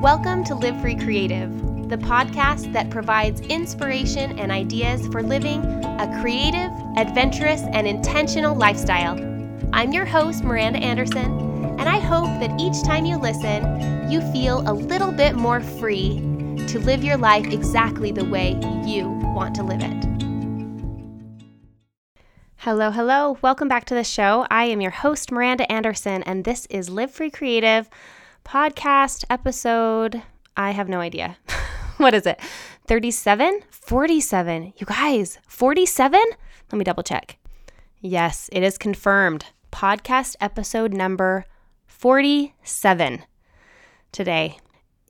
[0.00, 1.50] Welcome to Live Free Creative,
[1.90, 9.18] the podcast that provides inspiration and ideas for living a creative, adventurous, and intentional lifestyle.
[9.74, 11.38] I'm your host, Miranda Anderson,
[11.78, 16.14] and I hope that each time you listen, you feel a little bit more free
[16.66, 20.06] to live your life exactly the way you want to live it.
[22.56, 23.36] Hello, hello.
[23.42, 24.46] Welcome back to the show.
[24.50, 27.90] I am your host, Miranda Anderson, and this is Live Free Creative
[28.44, 30.22] podcast episode.
[30.56, 31.36] I have no idea.
[31.96, 32.40] what is it?
[32.86, 33.60] 37?
[33.70, 34.72] 47.
[34.76, 36.20] You guys, 47?
[36.72, 37.38] Let me double check.
[38.00, 39.46] Yes, it is confirmed.
[39.72, 41.44] Podcast episode number
[41.86, 43.24] 47
[44.12, 44.58] today.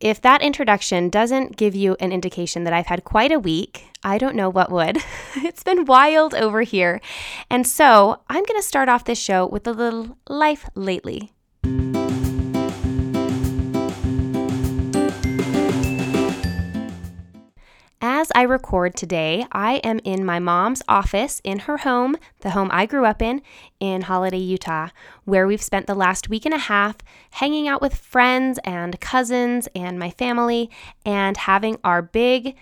[0.01, 4.17] If that introduction doesn't give you an indication that I've had quite a week, I
[4.17, 4.97] don't know what would.
[5.37, 7.01] it's been wild over here.
[7.51, 11.33] And so I'm going to start off this show with a little life lately.
[18.31, 22.69] As I record today, I am in my mom's office in her home, the home
[22.73, 23.43] I grew up in,
[23.81, 24.91] in Holladay, Utah,
[25.25, 26.99] where we've spent the last week and a half
[27.33, 30.71] hanging out with friends and cousins and my family
[31.05, 32.55] and having our big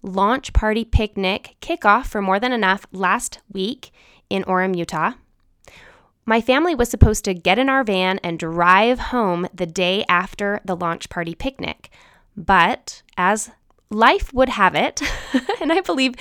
[0.00, 3.90] launch party picnic kickoff for More Than Enough last week
[4.30, 5.12] in Orem, Utah.
[6.24, 10.62] My family was supposed to get in our van and drive home the day after
[10.64, 11.90] the launch party picnic.
[12.34, 13.50] But as
[13.90, 15.02] life would have it,
[15.60, 16.14] and I believe,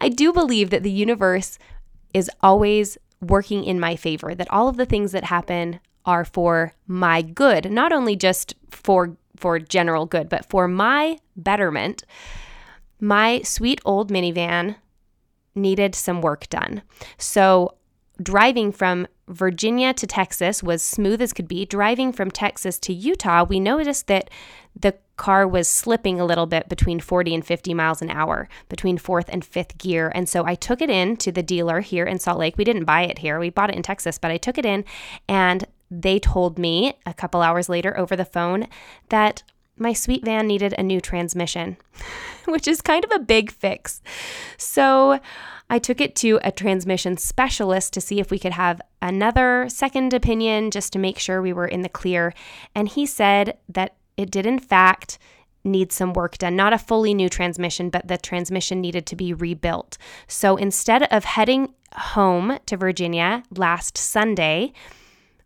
[0.00, 1.58] I do believe that the universe
[2.12, 6.72] is always working in my favor, that all of the things that happen are for
[6.86, 12.04] my good, not only just for for general good, but for my betterment.
[13.00, 14.76] My sweet old minivan
[15.54, 16.82] needed some work done.
[17.18, 17.74] So
[18.22, 21.66] driving from Virginia to Texas was smooth as could be.
[21.66, 24.30] Driving from Texas to Utah, we noticed that
[24.78, 28.98] the car was slipping a little bit between 40 and 50 miles an hour, between
[28.98, 30.10] fourth and fifth gear.
[30.16, 32.58] And so I took it in to the dealer here in Salt Lake.
[32.58, 34.84] We didn't buy it here, we bought it in Texas, but I took it in
[35.28, 38.66] and they told me a couple hours later over the phone
[39.10, 39.44] that
[39.76, 41.76] my sweet van needed a new transmission,
[42.46, 44.02] which is kind of a big fix.
[44.56, 45.20] So
[45.70, 50.12] I took it to a transmission specialist to see if we could have another second
[50.12, 52.34] opinion just to make sure we were in the clear.
[52.74, 55.18] And he said that it did, in fact,
[55.64, 56.56] need some work done.
[56.56, 59.98] Not a fully new transmission, but the transmission needed to be rebuilt.
[60.26, 64.72] So instead of heading home to Virginia last Sunday,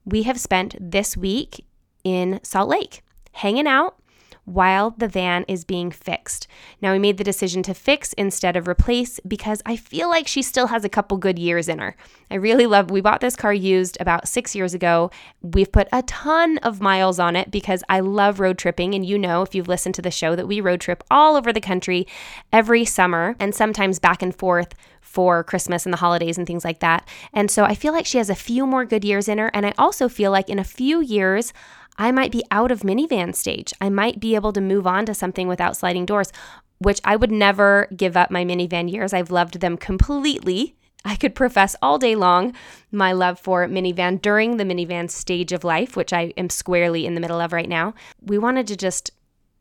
[0.05, 1.65] we have spent this week
[2.05, 3.99] in Salt Lake hanging out
[4.47, 6.47] while the van is being fixed.
[6.81, 10.41] Now, we made the decision to fix instead of replace because I feel like she
[10.41, 11.97] still has a couple good years in her.
[12.31, 15.11] I really love, we bought this car used about six years ago.
[15.43, 18.95] We've put a ton of miles on it because I love road tripping.
[18.95, 21.53] And you know, if you've listened to the show, that we road trip all over
[21.53, 22.07] the country
[22.53, 26.81] every summer and sometimes back and forth for Christmas and the holidays and things like
[26.81, 27.09] that.
[27.33, 29.51] And so I feel like she has a few more good years in her.
[29.55, 31.53] And I also feel like in a few years,
[31.99, 33.73] I might be out of minivan stage.
[33.81, 36.33] I might be able to move on to something without sliding doors,
[36.79, 39.13] which I would never give up my minivan years.
[39.13, 40.75] I've loved them completely.
[41.05, 42.55] I could profess all day long
[42.91, 47.15] my love for minivan during the minivan stage of life, which I am squarely in
[47.15, 47.95] the middle of right now.
[48.21, 49.11] We wanted to just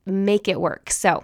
[0.05, 0.89] make it work.
[0.89, 1.23] So,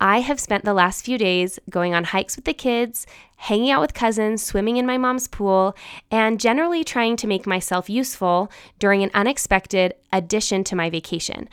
[0.00, 3.06] I have spent the last few days going on hikes with the kids,
[3.36, 5.76] hanging out with cousins, swimming in my mom's pool,
[6.10, 11.48] and generally trying to make myself useful during an unexpected addition to my vacation.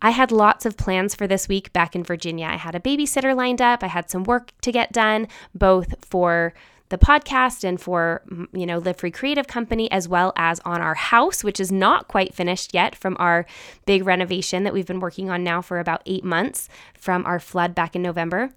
[0.00, 2.46] I had lots of plans for this week back in Virginia.
[2.46, 6.54] I had a babysitter lined up, I had some work to get done, both for
[6.88, 10.94] the podcast and for, you know, Live Free Creative Company, as well as on our
[10.94, 13.46] house, which is not quite finished yet from our
[13.86, 17.74] big renovation that we've been working on now for about eight months from our flood
[17.74, 18.50] back in November.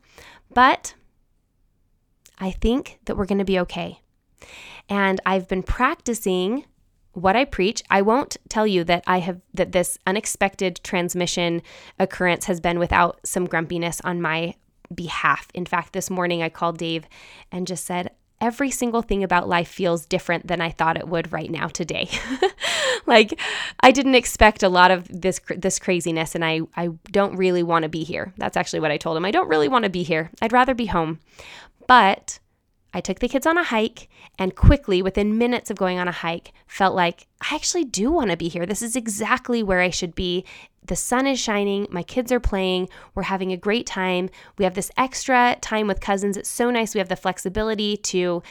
[0.53, 0.93] But
[2.39, 3.99] I think that we're going to be okay.
[4.89, 6.65] And I've been practicing
[7.13, 7.83] what I preach.
[7.89, 11.61] I won't tell you that I have that this unexpected transmission
[11.99, 14.55] occurrence has been without some grumpiness on my
[14.93, 15.47] behalf.
[15.53, 17.05] In fact, this morning I called Dave
[17.51, 18.11] and just said,
[18.41, 22.09] every single thing about life feels different than I thought it would right now today.
[23.05, 23.39] like
[23.79, 27.83] I didn't expect a lot of this this craziness and I I don't really want
[27.83, 28.33] to be here.
[28.37, 29.25] That's actually what I told him.
[29.25, 30.31] I don't really want to be here.
[30.41, 31.19] I'd rather be home.
[31.87, 32.39] But
[32.93, 36.13] I took the kids on a hike and quickly, within minutes of going on a
[36.13, 38.65] hike, felt like I actually do want to be here.
[38.65, 40.45] This is exactly where I should be.
[40.85, 44.29] The sun is shining, my kids are playing, we're having a great time.
[44.57, 46.37] We have this extra time with cousins.
[46.37, 46.93] It's so nice.
[46.93, 48.41] We have the flexibility to.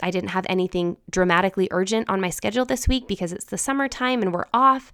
[0.00, 4.22] I didn't have anything dramatically urgent on my schedule this week because it's the summertime
[4.22, 4.92] and we're off.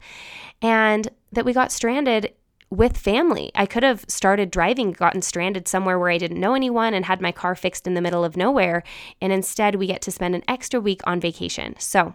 [0.61, 2.35] And that we got stranded
[2.71, 3.51] with family.
[3.55, 7.21] I could have started driving, gotten stranded somewhere where I didn't know anyone, and had
[7.21, 8.83] my car fixed in the middle of nowhere.
[9.21, 11.75] And instead, we get to spend an extra week on vacation.
[11.79, 12.15] So,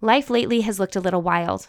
[0.00, 1.68] life lately has looked a little wild.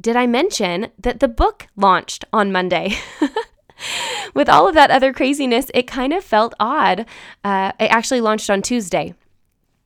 [0.00, 2.96] Did I mention that the book launched on Monday?
[4.34, 7.06] with all of that other craziness, it kind of felt odd.
[7.42, 9.14] Uh, it actually launched on Tuesday.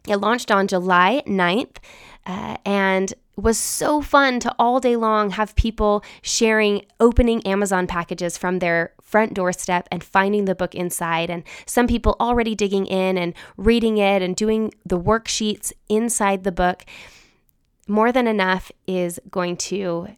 [0.06, 1.76] It launched on July 9th.
[2.26, 8.36] Uh, and was so fun to all day long have people sharing opening Amazon packages
[8.36, 13.16] from their front doorstep and finding the book inside, and some people already digging in
[13.16, 16.84] and reading it and doing the worksheets inside the book.
[17.88, 20.08] More than enough is going to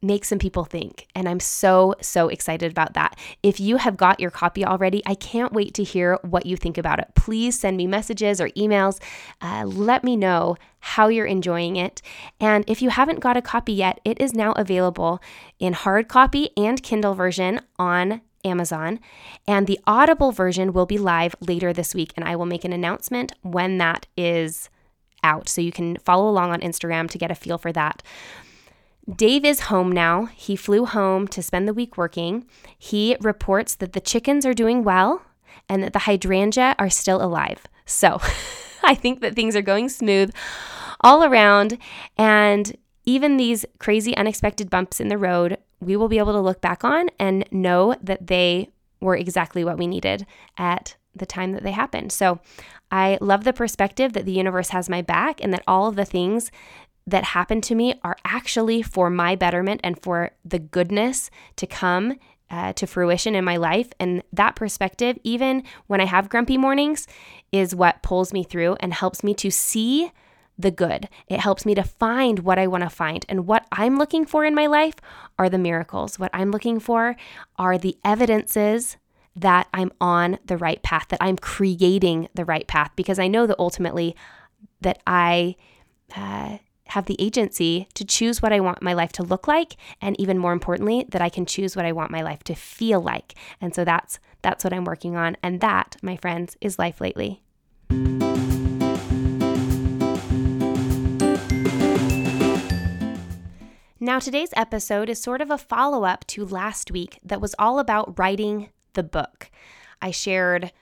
[0.00, 1.08] make some people think.
[1.14, 3.18] And I'm so, so excited about that.
[3.42, 6.78] If you have got your copy already, I can't wait to hear what you think
[6.78, 7.08] about it.
[7.14, 9.00] Please send me messages or emails.
[9.40, 12.00] Uh, let me know how you're enjoying it.
[12.38, 15.20] And if you haven't got a copy yet, it is now available
[15.58, 19.00] in hard copy and Kindle version on Amazon.
[19.48, 22.12] And the Audible version will be live later this week.
[22.16, 24.70] And I will make an announcement when that is
[25.28, 25.48] out.
[25.48, 28.02] So you can follow along on Instagram to get a feel for that.
[29.14, 30.26] Dave is home now.
[30.26, 32.46] He flew home to spend the week working.
[32.78, 35.22] He reports that the chickens are doing well
[35.68, 37.66] and that the hydrangea are still alive.
[37.86, 38.20] So
[38.82, 40.34] I think that things are going smooth
[41.00, 41.78] all around.
[42.16, 46.60] And even these crazy, unexpected bumps in the road, we will be able to look
[46.60, 48.68] back on and know that they
[49.00, 50.26] were exactly what we needed
[50.58, 52.12] at the time that they happened.
[52.12, 52.40] So
[52.90, 56.04] I love the perspective that the universe has my back and that all of the
[56.04, 56.50] things
[57.06, 62.16] that happen to me are actually for my betterment and for the goodness to come
[62.50, 63.88] uh, to fruition in my life.
[63.98, 67.06] And that perspective, even when I have grumpy mornings,
[67.52, 70.12] is what pulls me through and helps me to see
[70.58, 71.08] the good.
[71.28, 73.24] It helps me to find what I want to find.
[73.28, 74.94] And what I'm looking for in my life
[75.38, 76.18] are the miracles.
[76.18, 77.16] What I'm looking for
[77.56, 78.96] are the evidences
[79.40, 83.46] that I'm on the right path, that I'm creating the right path, because I know
[83.46, 84.16] that ultimately
[84.80, 85.56] that I.
[86.16, 86.58] Uh,
[86.88, 90.38] have the agency to choose what I want my life to look like and even
[90.38, 93.34] more importantly that I can choose what I want my life to feel like.
[93.60, 97.42] And so that's that's what I'm working on and that, my friends, is life lately.
[104.00, 107.78] Now, today's episode is sort of a follow up to last week that was all
[107.78, 109.48] about writing the book.
[110.02, 110.72] I shared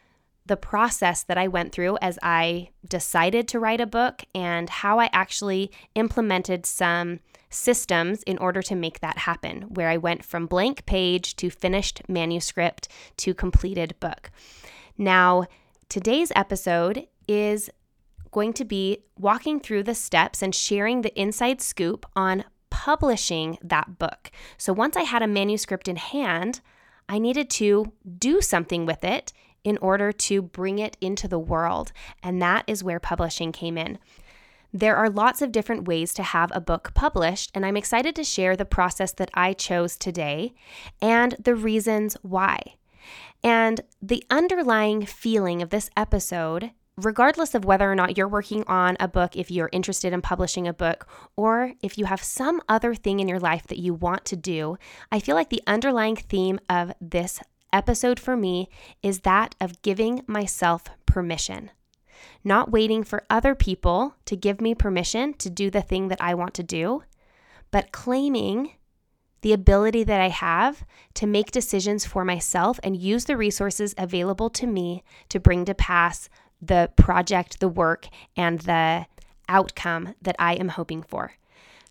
[0.47, 4.99] the process that I went through as I decided to write a book and how
[4.99, 7.21] I actually implemented some
[7.51, 12.03] systems in order to make that happen, where I went from blank page to finished
[12.09, 14.31] manuscript to completed book.
[14.97, 15.45] Now,
[15.91, 17.69] today's episode is
[18.31, 23.99] going to be walking through the steps and sharing the inside scoop on publishing that
[23.99, 24.31] book.
[24.57, 26.61] So once I had a manuscript in hand,
[27.09, 29.33] I needed to do something with it
[29.65, 31.93] in order to bring it into the world.
[32.23, 33.99] And that is where publishing came in.
[34.73, 38.25] There are lots of different ways to have a book published, and I'm excited to
[38.25, 40.55] share the process that I chose today
[41.01, 42.75] and the reasons why.
[43.43, 48.97] And the underlying feeling of this episode, regardless of whether or not you're working on
[48.99, 52.95] a book, if you're interested in publishing a book, or if you have some other
[52.95, 54.77] thing in your life that you want to do,
[55.13, 57.41] I feel like the underlying theme of this
[57.73, 58.69] episode for me
[59.03, 61.71] is that of giving myself permission.
[62.43, 66.35] Not waiting for other people to give me permission to do the thing that I
[66.35, 67.03] want to do,
[67.71, 68.73] but claiming
[69.43, 70.85] the ability that I have
[71.15, 75.75] to make decisions for myself and use the resources available to me to bring to
[75.75, 79.07] pass the project, the work, and the
[79.49, 81.33] outcome that I am hoping for.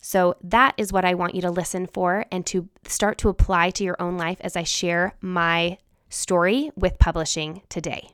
[0.02, 3.72] So, that is what I want you to listen for and to start to apply
[3.72, 5.80] to your own life as I share my
[6.10, 8.10] story with publishing today.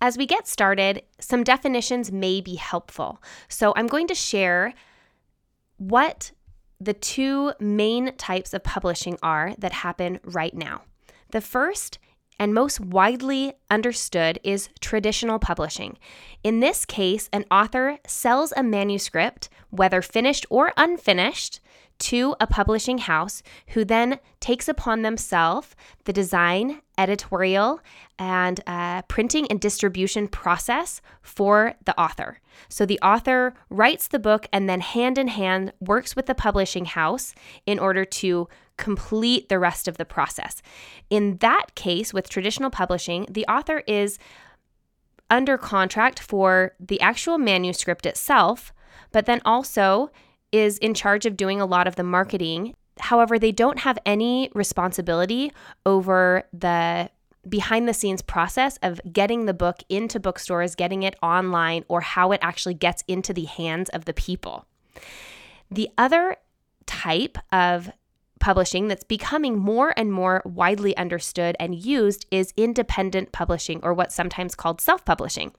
[0.00, 3.20] As we get started, some definitions may be helpful.
[3.48, 4.72] So, I'm going to share
[5.76, 6.32] what
[6.80, 10.82] the two main types of publishing are that happen right now.
[11.32, 11.98] The first
[12.40, 15.98] and most widely understood is traditional publishing.
[16.42, 21.60] In this case, an author sells a manuscript, whether finished or unfinished,
[22.00, 27.80] to a publishing house who then takes upon themselves the design, editorial,
[28.18, 32.38] and uh, printing and distribution process for the author.
[32.68, 36.86] So the author writes the book and then hand in hand works with the publishing
[36.86, 37.34] house
[37.66, 40.62] in order to complete the rest of the process.
[41.10, 44.18] In that case, with traditional publishing, the author is
[45.28, 48.72] under contract for the actual manuscript itself,
[49.12, 50.10] but then also
[50.52, 52.74] is in charge of doing a lot of the marketing.
[52.98, 55.52] However, they don't have any responsibility
[55.86, 57.10] over the
[57.48, 62.32] behind the scenes process of getting the book into bookstores, getting it online, or how
[62.32, 64.66] it actually gets into the hands of the people.
[65.70, 66.36] The other
[66.86, 67.90] type of
[68.40, 74.14] publishing that's becoming more and more widely understood and used is independent publishing, or what's
[74.14, 75.52] sometimes called self publishing.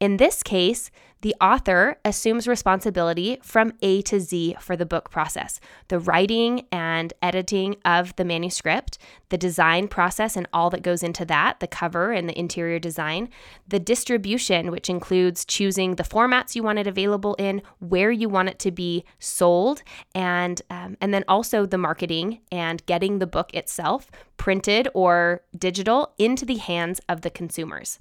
[0.00, 0.90] In this case,
[1.22, 7.12] the author assumes responsibility from A to Z for the book process the writing and
[7.22, 8.98] editing of the manuscript,
[9.28, 13.28] the design process and all that goes into that, the cover and the interior design,
[13.68, 18.48] the distribution, which includes choosing the formats you want it available in, where you want
[18.48, 19.82] it to be sold,
[20.14, 26.12] and, um, and then also the marketing and getting the book itself printed or digital
[26.18, 27.98] into the hands of the consumers.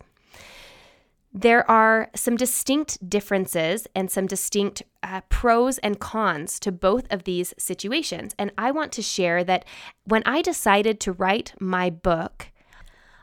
[1.33, 7.23] There are some distinct differences and some distinct uh, pros and cons to both of
[7.23, 8.35] these situations.
[8.37, 9.63] And I want to share that
[10.03, 12.51] when I decided to write my book,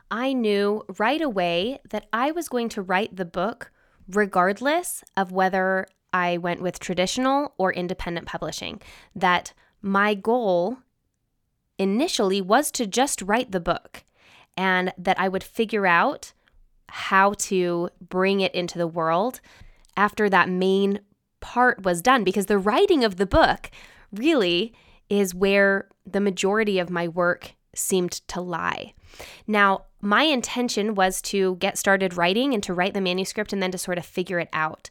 [0.09, 3.71] I knew right away that I was going to write the book
[4.07, 8.81] regardless of whether I went with traditional or independent publishing.
[9.15, 10.79] That my goal
[11.77, 14.03] initially was to just write the book
[14.57, 16.33] and that I would figure out
[16.91, 19.41] how to bring it into the world
[19.97, 20.99] after that main
[21.39, 23.69] part was done because the writing of the book
[24.11, 24.73] really
[25.09, 28.93] is where the majority of my work seemed to lie.
[29.47, 33.71] Now, my intention was to get started writing and to write the manuscript and then
[33.71, 34.89] to sort of figure it out.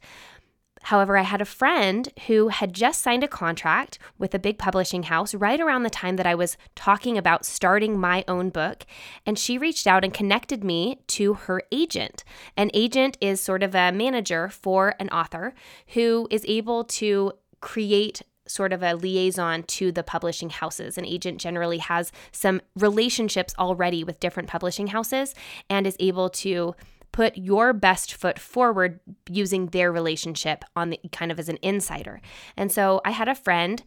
[0.89, 5.03] However, I had a friend who had just signed a contract with a big publishing
[5.03, 8.87] house right around the time that I was talking about starting my own book.
[9.27, 12.25] And she reached out and connected me to her agent.
[12.57, 15.53] An agent is sort of a manager for an author
[15.89, 20.97] who is able to create sort of a liaison to the publishing houses.
[20.97, 25.35] An agent generally has some relationships already with different publishing houses
[25.69, 26.75] and is able to
[27.19, 32.21] put your best foot forward using their relationship on the kind of as an insider.
[32.57, 33.83] And so I had a friend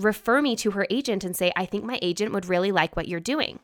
[0.00, 3.06] refer me to her agent and say, I think my agent would really like what
[3.06, 3.60] you're doing.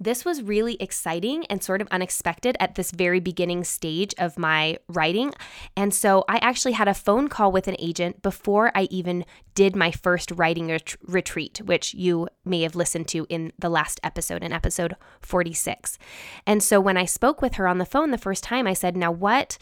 [0.00, 4.78] This was really exciting and sort of unexpected at this very beginning stage of my
[4.88, 5.32] writing.
[5.76, 9.24] And so I actually had a phone call with an agent before I even
[9.54, 13.98] did my first writing ret- retreat, which you may have listened to in the last
[14.04, 15.98] episode, in episode 46.
[16.46, 18.96] And so when I spoke with her on the phone the first time, I said,
[18.96, 19.58] Now, what?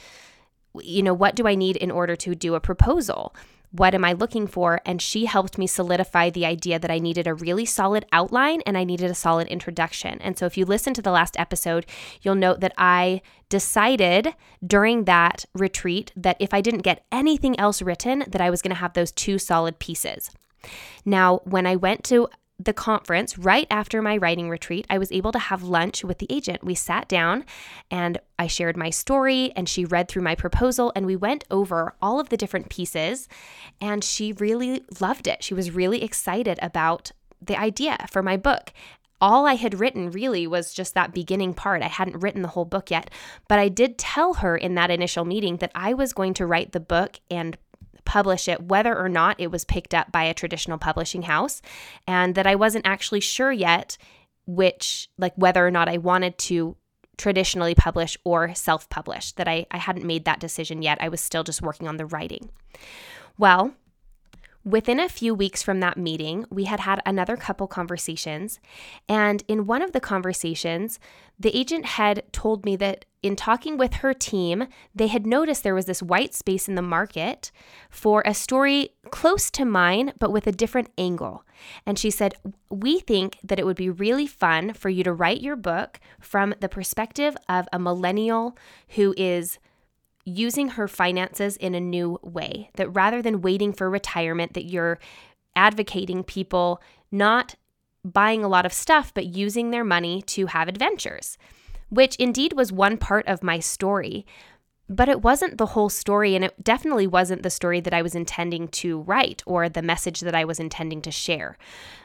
[0.83, 3.35] You know, what do I need in order to do a proposal?
[3.71, 4.81] What am I looking for?
[4.87, 8.77] And she helped me solidify the idea that I needed a really solid outline and
[8.77, 10.21] I needed a solid introduction.
[10.21, 11.87] And so if you listen to the last episode,
[12.23, 14.35] you'll note that I decided
[14.67, 18.75] during that retreat that if I didn't get anything else written, that I was going
[18.75, 20.31] to have those two solid pieces.
[21.05, 25.31] Now, when I went to the conference, right after my writing retreat, I was able
[25.33, 26.65] to have lunch with the agent.
[26.65, 27.45] We sat down
[27.91, 31.95] and I shared my story, and she read through my proposal, and we went over
[32.01, 33.29] all of the different pieces.
[33.81, 35.45] And she really loved it.
[35.45, 38.73] She was really excited about the idea for my book.
[39.21, 41.83] All I had written really was just that beginning part.
[41.83, 43.11] I hadn't written the whole book yet,
[43.49, 46.73] but I did tell her in that initial meeting that I was going to write
[46.73, 47.57] the book and
[48.07, 51.61] publish it, whether or not it was picked up by a traditional publishing house,
[52.07, 53.99] and that I wasn't actually sure yet
[54.47, 56.77] which, like, whether or not I wanted to
[57.19, 60.99] traditionally publish or self publish, that I, I hadn't made that decision yet.
[61.01, 62.51] I was still just working on the writing.
[63.39, 63.75] Well,
[64.67, 68.59] Within a few weeks from that meeting, we had had another couple conversations.
[69.09, 70.99] And in one of the conversations,
[71.39, 75.73] the agent had told me that in talking with her team, they had noticed there
[75.73, 77.53] was this white space in the market
[77.91, 81.45] for a story close to mine, but with a different angle.
[81.87, 82.35] And she said,
[82.69, 86.57] We think that it would be really fun for you to write your book from
[86.59, 88.59] the perspective of a millennial
[88.97, 89.61] who is
[90.27, 92.69] using her finances in a new way.
[92.75, 94.99] That rather than waiting for retirement, that you're
[95.55, 97.55] advocating people not
[98.05, 101.39] buying a lot of stuff, but using their money to have adventures,
[101.89, 104.27] which indeed was one part of my story.
[104.89, 108.15] But it wasn't the whole story, and it definitely wasn't the story that I was
[108.15, 111.59] intending to write or the message that I was intending to share.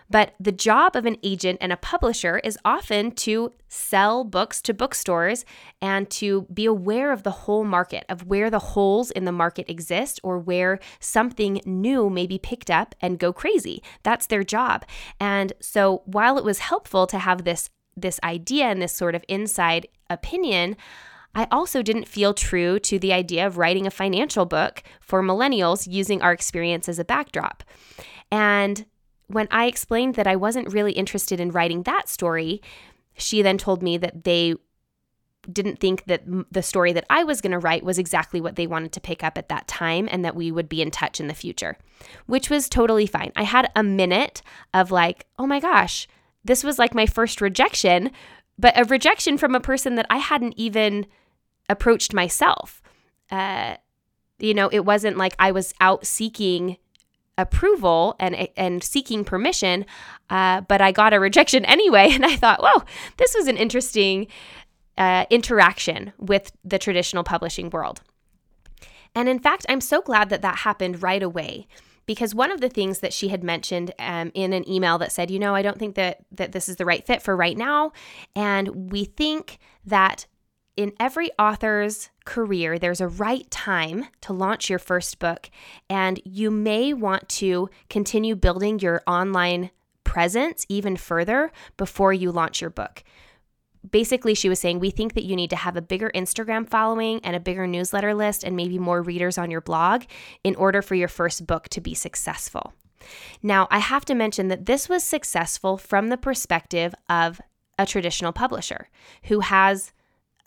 [0.10, 4.74] But the job of an agent and a publisher is often to sell books to
[4.74, 5.46] bookstores
[5.82, 9.70] and to be aware of the whole market, of where the holes in the market
[9.70, 13.82] exist or where something new may be picked up and go crazy.
[14.04, 14.86] That's their job.
[15.20, 19.24] And so while it was helpful to have this this idea and this sort of
[19.28, 20.78] inside opinion,
[21.34, 25.88] I also didn't feel true to the idea of writing a financial book for millennials
[25.90, 27.64] using our experience as a backdrop.
[28.32, 28.86] And
[29.28, 32.62] when I explained that I wasn't really interested in writing that story,
[33.14, 34.56] she then told me that they
[35.52, 38.68] didn't think that the story that I was going to write was exactly what they
[38.68, 41.28] wanted to pick up at that time and that we would be in touch in
[41.28, 41.78] the future,
[42.28, 43.32] which was totally fine.
[43.36, 46.08] I had a minute of like, oh my gosh,
[46.44, 48.12] this was like my first rejection,
[48.60, 51.08] but a rejection from a person that I hadn't even
[51.70, 52.82] approached myself.
[53.30, 53.78] Uh,
[54.40, 56.78] you know, it wasn't like I was out seeking
[57.38, 59.86] approval and and seeking permission,
[60.30, 62.84] uh, but I got a rejection anyway, and I thought, whoa,
[63.18, 64.28] this was an interesting
[64.98, 68.02] uh, interaction with the traditional publishing world.
[69.16, 71.68] And in fact, I'm so glad that that happened right away
[72.06, 75.30] because one of the things that she had mentioned um, in an email that said,
[75.30, 77.92] you know, I don't think that that this is the right fit for right now,
[78.36, 80.26] and we think that
[80.78, 85.50] in every author's career, there's a right time to launch your first book,
[85.90, 89.72] and you may want to continue building your online
[90.04, 93.04] presence even further before you launch your book.
[93.90, 97.20] Basically, she was saying, We think that you need to have a bigger Instagram following
[97.24, 100.04] and a bigger newsletter list and maybe more readers on your blog
[100.44, 102.74] in order for your first book to be successful.
[103.42, 107.42] Now, I have to mention that this was successful from the perspective of
[107.80, 108.88] a traditional publisher
[109.24, 109.92] who has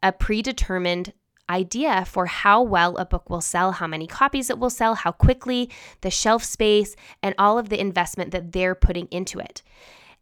[0.04, 1.12] a predetermined
[1.50, 5.10] idea for how well a book will sell, how many copies it will sell, how
[5.10, 5.70] quickly,
[6.02, 9.62] the shelf space, and all of the investment that they're putting into it.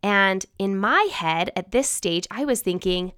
[0.02, 3.12] And in my head at this stage, I was thinking,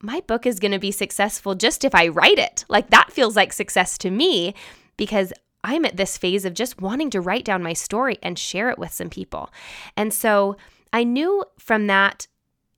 [0.00, 2.64] my book is going to be successful just if I write it.
[2.68, 4.54] Like that feels like success to me
[4.96, 5.32] because
[5.64, 8.78] I'm at this phase of just wanting to write down my story and share it
[8.78, 9.50] with some people.
[9.96, 10.56] And so
[10.92, 12.28] I knew from that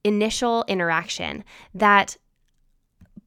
[0.02, 2.16] initial interaction that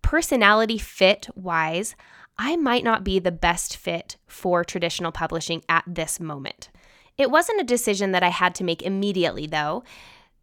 [0.04, 1.96] personality fit wise,
[2.38, 6.70] I might not be the best fit for traditional publishing at this moment.
[7.18, 9.84] It wasn't a decision that I had to make immediately, though,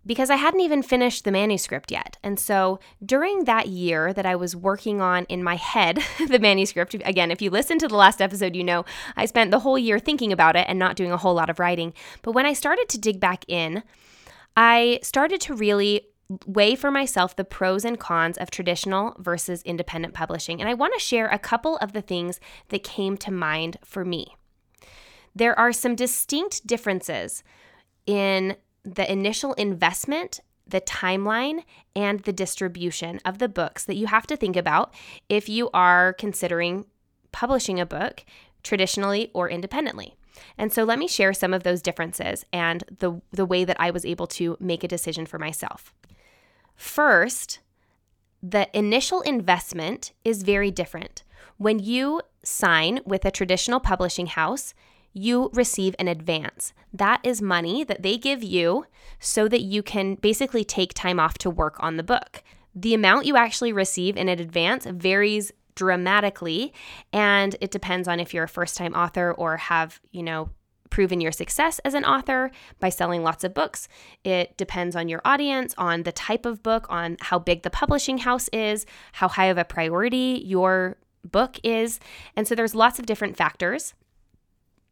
[0.07, 2.17] because I hadn't even finished the manuscript yet.
[2.23, 6.95] And so during that year that I was working on in my head the manuscript,
[6.95, 8.85] again, if you listen to the last episode, you know
[9.17, 11.59] I spent the whole year thinking about it and not doing a whole lot of
[11.59, 11.93] writing.
[12.23, 13.83] But when I started to dig back in,
[14.57, 16.07] I started to really
[16.47, 20.61] weigh for myself the pros and cons of traditional versus independent publishing.
[20.61, 24.05] And I want to share a couple of the things that came to mind for
[24.05, 24.37] me.
[25.35, 27.43] There are some distinct differences
[28.07, 31.65] in the initial investment, the timeline,
[31.95, 34.95] and the distribution of the books that you have to think about
[35.29, 36.87] if you are considering
[37.33, 38.25] publishing a book
[38.63, 40.17] traditionally or independently.
[40.57, 43.91] And so let me share some of those differences and the, the way that I
[43.91, 45.93] was able to make a decision for myself.
[46.81, 47.59] First,
[48.43, 51.25] the initial investment is very different.
[51.59, 54.73] When you sign with a traditional publishing house,
[55.13, 56.73] you receive an advance.
[56.91, 58.87] That is money that they give you
[59.19, 62.43] so that you can basically take time off to work on the book.
[62.75, 66.73] The amount you actually receive in an advance varies dramatically
[67.13, 70.49] and it depends on if you're a first-time author or have, you know,
[70.91, 73.89] proven your success as an author by selling lots of books.
[74.25, 78.19] It depends on your audience, on the type of book, on how big the publishing
[78.19, 82.01] house is, how high of a priority your book is.
[82.37, 83.95] And so there's lots of different factors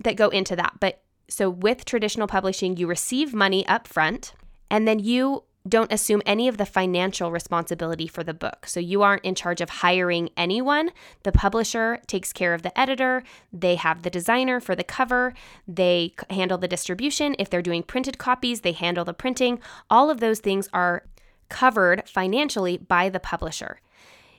[0.04, 0.74] that go into that.
[0.80, 4.32] But so with traditional publishing, you receive money up front
[4.70, 8.66] and then you don't assume any of the financial responsibility for the book.
[8.66, 10.90] So you aren't in charge of hiring anyone.
[11.22, 15.34] The publisher takes care of the editor, they have the designer for the cover,
[15.66, 17.34] they handle the distribution.
[17.38, 19.60] If they're doing printed copies, they handle the printing.
[19.90, 21.04] All of those things are
[21.48, 23.80] covered financially by the publisher.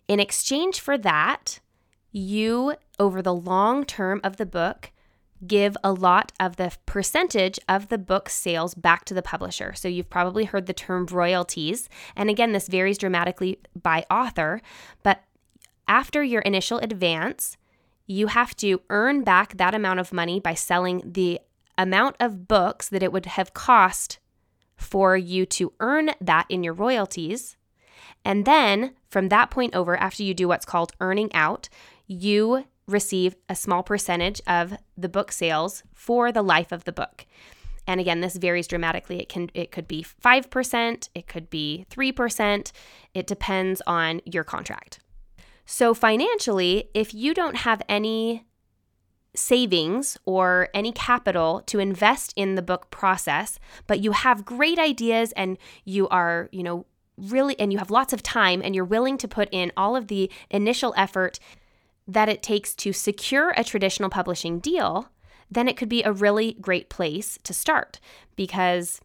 [0.08, 1.60] In exchange for that,
[2.12, 4.92] you, over the long term of the book,
[5.46, 9.74] give a lot of the percentage of the book sales back to the publisher.
[9.74, 11.90] So you've probably heard the term royalties.
[12.16, 14.62] And again, this varies dramatically by author,
[15.04, 15.24] but
[15.88, 17.58] after your initial advance,
[18.06, 21.40] you have to earn back that amount of money by selling the
[21.78, 24.20] amount of books that it would have cost
[24.76, 27.56] for you to earn that in your royalties.
[28.26, 31.70] And then from that point over, after you do what's called earning out,
[32.08, 37.26] you receive a small percentage of the book sales for the life of the book.
[37.88, 39.20] And again, this varies dramatically.
[39.20, 42.72] It can it could be 5%, it could be 3%.
[43.14, 45.00] It depends on your contract.
[45.66, 48.46] So financially, if you don't have any
[49.36, 55.32] savings or any capital to invest in the book process, but you have great ideas
[55.34, 56.86] and you are, you know,
[57.18, 60.08] really and you have lots of time and you're willing to put in all of
[60.08, 61.40] the initial effort
[62.10, 65.10] that it takes to secure a traditional publishing deal,
[65.52, 68.00] then it could be a really great place to start
[68.36, 69.00] because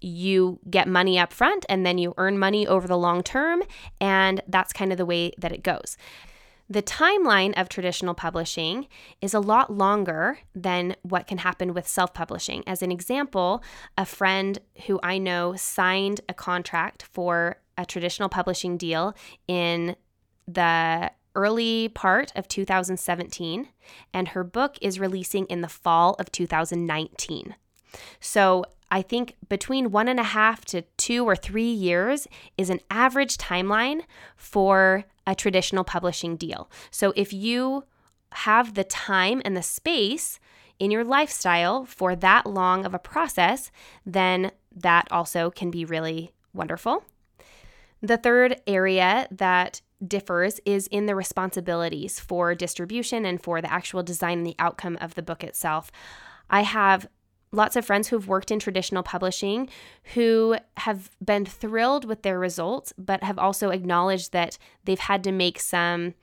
[0.00, 3.62] you get money up front and then you earn money over the long term.
[4.00, 5.96] And that's kind of the way that it goes.
[6.70, 8.88] The timeline of traditional publishing
[9.22, 12.62] is a lot longer than what can happen with self publishing.
[12.66, 13.62] As an example,
[13.96, 19.14] a friend who I know signed a contract for a traditional publishing deal
[19.46, 19.96] in
[20.46, 23.68] the early part of 2017,
[24.12, 27.54] and her book is releasing in the fall of 2019.
[28.20, 32.80] So I think between one and a half to two or three years is an
[32.90, 34.02] average timeline
[34.36, 36.70] for a traditional publishing deal.
[36.90, 37.84] So if you
[38.32, 40.40] have the time and the space
[40.78, 43.70] in your lifestyle for that long of a process,
[44.06, 47.04] then that also can be really wonderful.
[48.00, 54.02] The third area that differs is in the responsibilities for distribution and for the actual
[54.02, 55.90] design and the outcome of the book itself.
[56.50, 57.08] I have
[57.50, 59.68] lots of friends who've worked in traditional publishing
[60.14, 65.32] who have been thrilled with their results, but have also acknowledged that they've had to
[65.32, 66.14] make some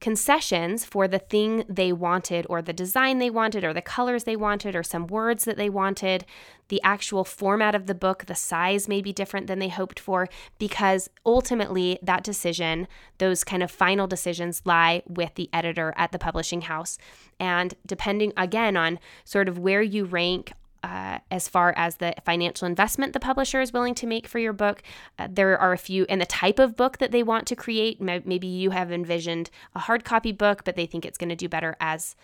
[0.00, 4.36] concessions for the thing they wanted, or the design they wanted, or the colors they
[4.36, 6.24] wanted, or some words that they wanted.
[6.68, 10.28] The actual format of the book, the size may be different than they hoped for,
[10.58, 12.86] because ultimately that decision,
[13.18, 16.98] those kind of final decisions, lie with the editor at the publishing house.
[17.40, 22.66] And depending again on sort of where you rank uh, as far as the financial
[22.66, 24.82] investment the publisher is willing to make for your book.
[25.18, 28.00] Uh, there are a few, and the type of book that they want to create.
[28.00, 31.48] Maybe you have envisioned a hard copy book, but they think it's going to do
[31.48, 32.16] better as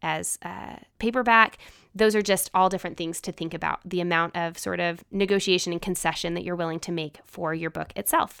[0.00, 1.58] as uh, paperback.
[1.94, 3.80] Those are just all different things to think about.
[3.84, 7.70] The amount of sort of negotiation and concession that you're willing to make for your
[7.70, 8.40] book itself.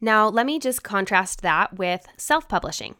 [0.00, 2.96] Now, let me just contrast that with self publishing.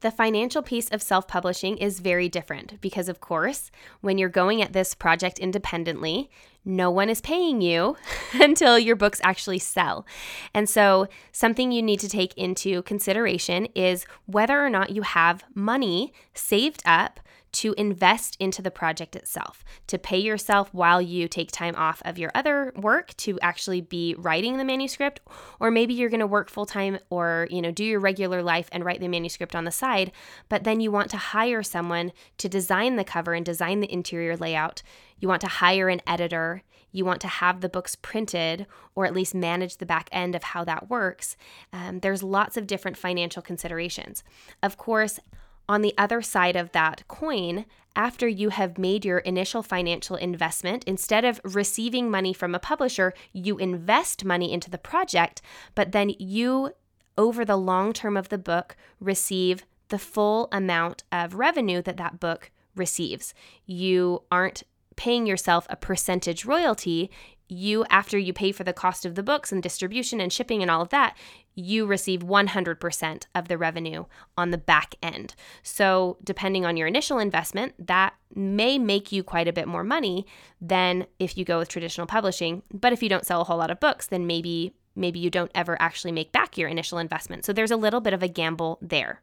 [0.00, 3.70] The financial piece of self publishing is very different because, of course,
[4.02, 6.30] when you're going at this project independently,
[6.64, 7.96] no one is paying you
[8.34, 10.04] until your books actually sell.
[10.52, 15.44] And so, something you need to take into consideration is whether or not you have
[15.54, 17.20] money saved up
[17.56, 22.18] to invest into the project itself, to pay yourself while you take time off of
[22.18, 25.20] your other work to actually be writing the manuscript,
[25.58, 28.68] or maybe you're going to work full time or, you know, do your regular life
[28.72, 30.12] and write the manuscript on the side,
[30.50, 34.36] but then you want to hire someone to design the cover and design the interior
[34.36, 34.82] layout.
[35.18, 36.62] You want to hire an editor.
[36.92, 40.42] You want to have the books printed or at least manage the back end of
[40.42, 41.38] how that works.
[41.72, 44.22] Um, there's lots of different financial considerations.
[44.62, 45.18] Of course,
[45.68, 50.84] on the other side of that coin, after you have made your initial financial investment,
[50.84, 55.40] instead of receiving money from a publisher, you invest money into the project,
[55.74, 56.72] but then you,
[57.16, 62.20] over the long term of the book, receive the full amount of revenue that that
[62.20, 63.32] book receives.
[63.64, 64.62] You aren't
[64.96, 67.10] paying yourself a percentage royalty,
[67.48, 70.70] you, after you pay for the cost of the books and distribution and shipping and
[70.70, 71.16] all of that,
[71.56, 74.04] you receive 100% of the revenue
[74.36, 75.34] on the back end.
[75.62, 80.26] So, depending on your initial investment, that may make you quite a bit more money
[80.60, 82.62] than if you go with traditional publishing.
[82.72, 85.50] But if you don't sell a whole lot of books, then maybe maybe you don't
[85.54, 87.44] ever actually make back your initial investment.
[87.44, 89.20] So there's a little bit of a gamble there.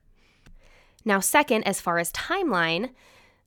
[1.03, 2.91] Now, second, as far as timeline,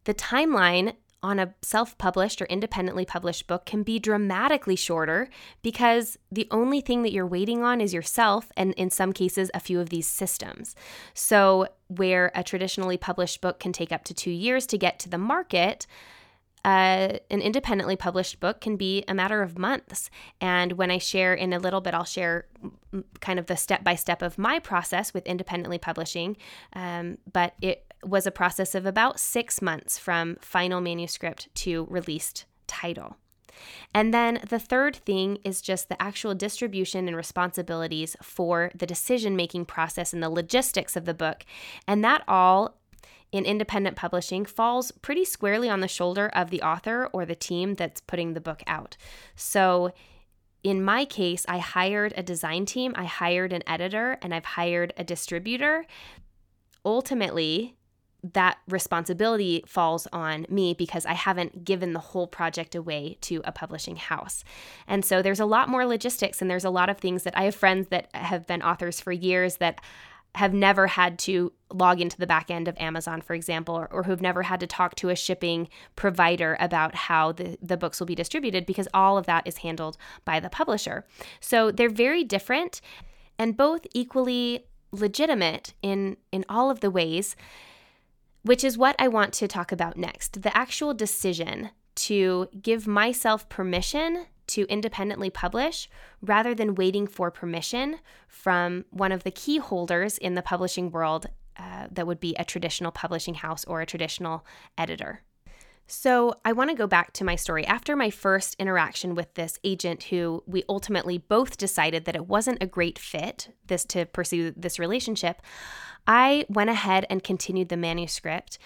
[0.05, 0.95] the timeline
[1.27, 5.29] on a self published or independently published book can be dramatically shorter
[5.61, 9.59] because the only thing that you're waiting on is yourself, and in some cases, a
[9.59, 10.77] few of these systems.
[11.15, 15.09] So, where a traditionally published book can take up to two years to get to
[15.09, 15.87] the market,
[16.65, 20.11] uh, an independently published book can be a matter of months.
[20.41, 22.47] And when I share in a little bit, I'll share
[23.21, 26.37] kind of the step by step of my process with independently publishing.
[26.73, 32.45] Um, but it was a process of about six months from final manuscript to released
[32.67, 33.17] title.
[33.95, 39.37] And then the third thing is just the actual distribution and responsibilities for the decision
[39.37, 41.45] making process and the logistics of the book.
[41.87, 42.79] And that all
[43.33, 47.75] in independent publishing falls pretty squarely on the shoulder of the author or the team
[47.75, 48.97] that's putting the book out.
[49.35, 49.93] So,
[50.63, 54.93] in my case, I hired a design team, I hired an editor, and I've hired
[54.97, 55.87] a distributor.
[56.85, 57.77] Ultimately,
[58.23, 63.53] that responsibility falls on me because I haven't given the whole project away to a
[63.53, 64.43] publishing house.
[64.87, 67.45] And so there's a lot more logistics and there's a lot of things that I
[67.45, 69.81] have friends that have been authors for years that
[70.37, 74.03] have never had to log into the back end of Amazon, for example, or, or,
[74.03, 78.07] who've never had to talk to a shipping provider about how the, the books will
[78.07, 81.07] be distributed because all of that is handled by the publisher.
[81.41, 82.83] So they're very different
[83.39, 87.35] and both equally legitimate in, in all of the ways,
[88.47, 90.43] which is what I want to talk about next.
[90.43, 95.89] The actual decision to give myself permission to independently publish
[96.23, 101.27] rather than waiting for permission from one of the key holders in the publishing world
[101.57, 104.47] uh, that would be a traditional publishing house or a traditional
[104.79, 105.23] editor.
[105.89, 107.65] So, I want to go back to my story.
[107.65, 112.63] After my first interaction with this agent, who we ultimately both decided that it wasn't
[112.63, 115.43] a great fit this to pursue this relationship,
[116.07, 118.59] I went ahead and continued the manuscript.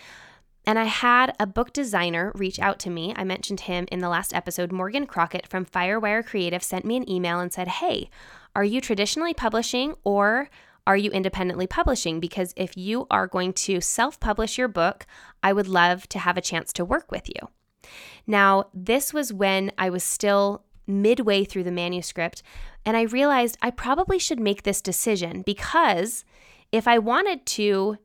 [0.67, 3.15] And I had a book designer reach out to me.
[3.17, 4.73] I mentioned him in the last episode.
[4.73, 8.11] Morgan Crockett from Firewire Creative sent me an email and said, Hey,
[8.55, 10.49] are you traditionally publishing or
[10.87, 12.21] are you independently publishing?
[12.21, 15.07] Because if you are going to self publish your book,
[15.43, 17.49] I would love to have a chance to work with you.
[18.27, 22.43] Now, this was when I was still midway through the manuscript,
[22.85, 26.25] and I realized I probably should make this decision because
[26.73, 27.99] if I wanted to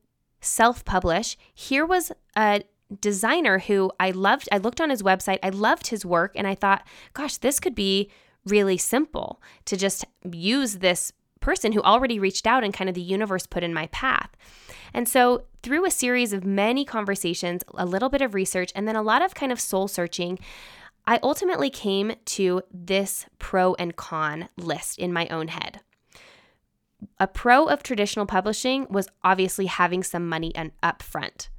[0.45, 1.38] self publish.
[1.53, 2.61] Here was a
[3.01, 4.47] designer who I loved.
[4.51, 7.75] I looked on his website, I loved his work, and I thought, gosh, this could
[7.75, 8.09] be
[8.45, 11.11] really simple to just use this
[11.45, 14.29] person who already reached out and kind of the universe put in my path.
[14.93, 18.95] And so, through a series of many conversations, a little bit of research, and then
[18.95, 20.39] a lot of kind of soul searching,
[21.08, 25.81] I ultimately came to this pro and con list in my own head
[27.19, 30.53] a pro of traditional publishing was obviously having some money
[30.84, 31.49] up front.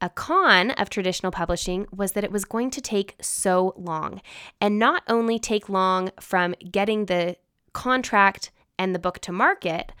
[0.00, 4.22] A con of traditional publishing was that it was going to take so long,
[4.60, 7.36] and not only take long from getting the
[7.72, 9.92] contract and the book to market,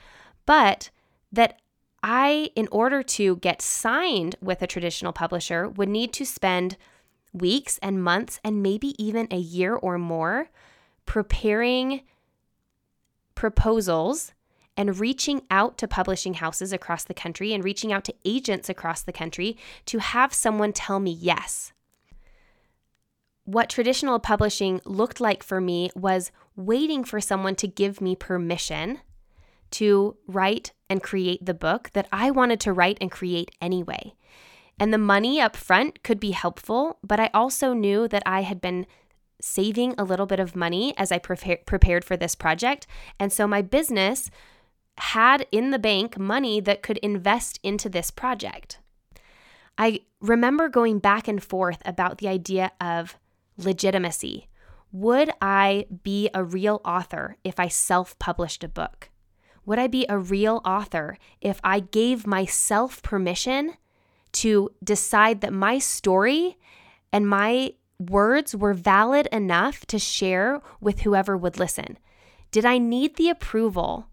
[0.46, 0.90] but
[1.30, 1.60] that
[2.02, 6.78] I, in order to get signed with a traditional publisher, would need to spend
[7.32, 10.48] weeks and months and maybe even a year or more
[11.04, 12.00] preparing
[13.34, 14.32] proposals
[14.76, 19.02] and reaching out to publishing houses across the country and reaching out to agents across
[19.02, 21.72] the country to have someone tell me yes.
[23.44, 29.00] What traditional publishing looked like for me was waiting for someone to give me permission
[29.72, 34.14] to write and create the book that I wanted to write and create anyway.
[34.78, 38.60] And the money up front could be helpful, but I also knew that I had
[38.60, 38.86] been
[39.40, 42.86] saving a little bit of money as I prepared for this project.
[43.18, 44.30] And so my business
[44.98, 48.78] had in the bank money that could invest into this project.
[49.78, 53.16] I remember going back and forth about the idea of
[53.56, 54.46] legitimacy.
[54.92, 59.10] Would I be a real author if I self published a book?
[59.64, 63.74] Would I be a real author if I gave myself permission
[64.32, 66.58] to decide that my story
[67.12, 71.98] and my words were valid enough to share with whoever would listen?
[72.50, 74.06] Did I need the approval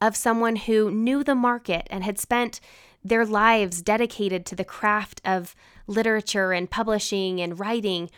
[0.00, 2.60] of someone who knew the market and had spent
[3.04, 5.54] their lives dedicated to the craft of
[5.86, 8.10] literature and publishing and writing?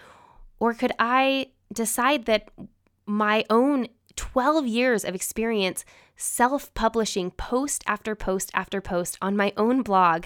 [0.58, 2.48] Or could I decide that
[3.06, 3.86] my own
[4.16, 5.84] 12 years of experience
[6.16, 10.24] self publishing post after post after post on my own blog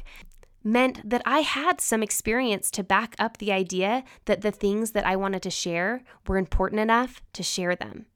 [0.63, 5.07] meant that I had some experience to back up the idea that the things that
[5.07, 8.07] I wanted to share were important enough to share them.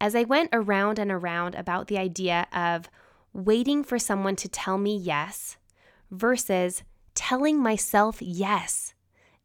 [0.00, 2.88] As I went around and around about the idea of
[3.32, 5.58] waiting for someone to tell me yes
[6.10, 6.82] versus
[7.14, 8.94] telling myself yes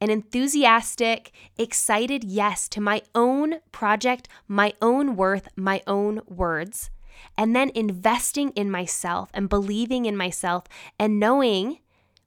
[0.05, 6.91] an enthusiastic, excited yes to my own project, my own worth, my own words,
[7.35, 10.65] and then investing in myself and believing in myself
[10.99, 11.79] and knowing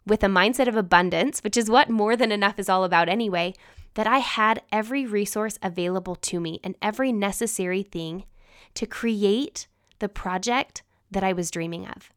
[0.05, 3.55] with a mindset of abundance, which is what more than enough is all about anyway,
[3.95, 8.25] that I had every resource available to me and every necessary thing
[8.75, 9.69] to create
[10.01, 12.11] the project that I was dreaming of.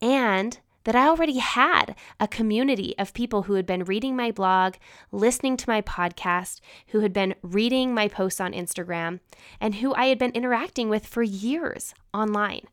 [0.00, 4.74] And that I already had a community of people who had been reading my blog,
[5.10, 9.20] listening to my podcast, who had been reading my posts on Instagram,
[9.60, 12.66] and who I had been interacting with for years online.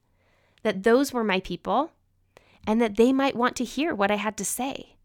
[0.63, 1.91] That those were my people
[2.67, 4.95] and that they might want to hear what I had to say.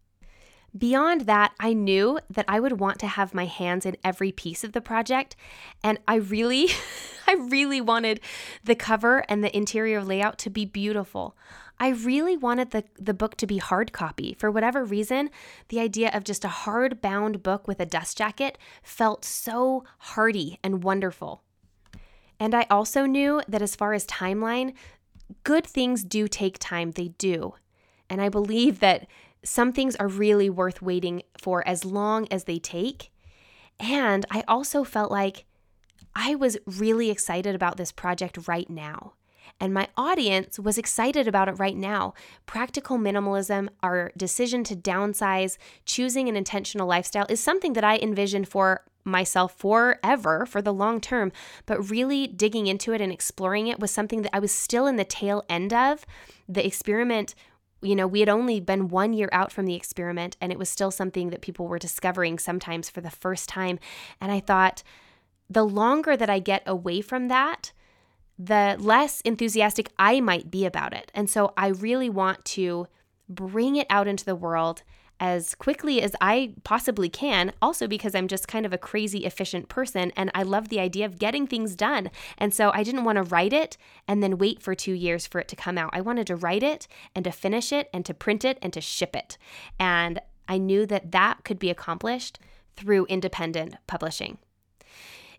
[0.77, 4.65] Beyond that, I knew that I would want to have my hands in every piece
[4.65, 5.37] of the project,
[5.81, 6.67] and I really
[7.27, 8.19] I really wanted
[8.63, 11.35] the cover and the interior layout to be beautiful.
[11.79, 14.35] I really wanted the, the book to be hard copy.
[14.39, 15.29] For whatever reason,
[15.69, 20.59] the idea of just a hard bound book with a dust jacket felt so hearty
[20.63, 21.43] and wonderful.
[22.39, 24.73] And I also knew that as far as timeline,
[25.43, 26.91] good things do take time.
[26.91, 27.55] They do.
[28.09, 29.07] And I believe that
[29.43, 33.11] some things are really worth waiting for as long as they take.
[33.79, 35.45] And I also felt like
[36.15, 39.13] I was really excited about this project right now.
[39.59, 42.13] And my audience was excited about it right now.
[42.45, 48.47] Practical minimalism, our decision to downsize, choosing an intentional lifestyle is something that I envisioned
[48.47, 51.31] for myself forever for the long term.
[51.65, 54.97] But really digging into it and exploring it was something that I was still in
[54.97, 56.05] the tail end of.
[56.49, 57.35] The experiment
[57.81, 60.69] you know, we had only been one year out from the experiment, and it was
[60.69, 63.77] still something that people were discovering sometimes for the first time.
[64.19, 64.81] And I thought,
[65.49, 67.73] the longer that I get away from that,
[68.37, 71.11] the less enthusiastic I might be about it.
[71.13, 72.87] And so I really want to
[73.29, 74.83] bring it out into the world
[75.19, 79.69] as quickly as I possibly can, also because I'm just kind of a crazy efficient
[79.69, 82.11] person and I love the idea of getting things done.
[82.37, 85.39] And so I didn't want to write it and then wait for two years for
[85.39, 85.91] it to come out.
[85.93, 88.81] I wanted to write it and to finish it and to print it and to
[88.81, 89.37] ship it.
[89.79, 90.19] And
[90.49, 92.37] I knew that that could be accomplished
[92.75, 94.37] through independent publishing.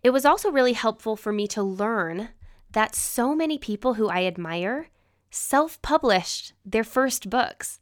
[0.03, 2.29] It was also really helpful for me to learn
[2.71, 4.87] that so many people who I admire
[5.29, 7.79] self published their first books.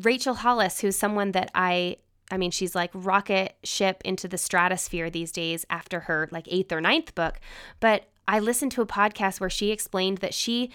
[0.00, 1.96] Rachel Hollis, who's someone that I
[2.30, 6.72] I mean, she's like rocket ship into the stratosphere these days after her like eighth
[6.72, 7.40] or ninth book.
[7.80, 10.70] But I listened to a podcast where she explained that she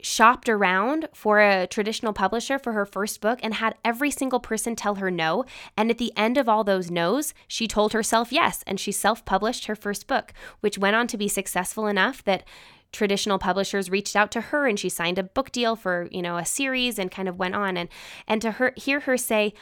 [0.00, 4.76] shopped around for a traditional publisher for her first book and had every single person
[4.76, 5.44] tell her no.
[5.76, 8.62] And at the end of all those no's, she told herself yes.
[8.66, 12.44] And she self published her first book, which went on to be successful enough that
[12.92, 16.36] traditional publishers reached out to her and she signed a book deal for you know
[16.36, 17.88] a series and kind of went on and
[18.28, 19.52] and to her hear her say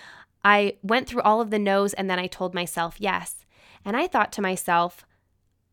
[0.45, 3.47] i went through all of the no's and then i told myself yes
[3.87, 5.07] and i thought to myself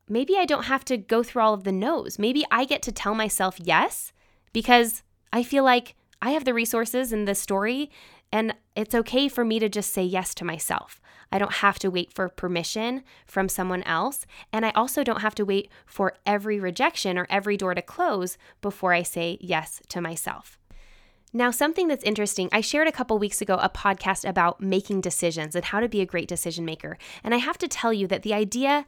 [0.08, 2.94] maybe i don't have to go through all of the no's maybe i get to
[2.94, 4.14] tell myself yes
[4.54, 7.90] because I feel like I have the resources in this story
[8.32, 11.02] and it's okay for me to just say yes to myself.
[11.32, 14.26] I don't have to wait for permission from someone else.
[14.52, 18.38] And I also don't have to wait for every rejection or every door to close
[18.62, 20.58] before I say yes to myself.
[21.32, 25.56] Now, something that's interesting, I shared a couple weeks ago a podcast about making decisions
[25.56, 26.98] and how to be a great decision maker.
[27.24, 28.86] And I have to tell you that the idea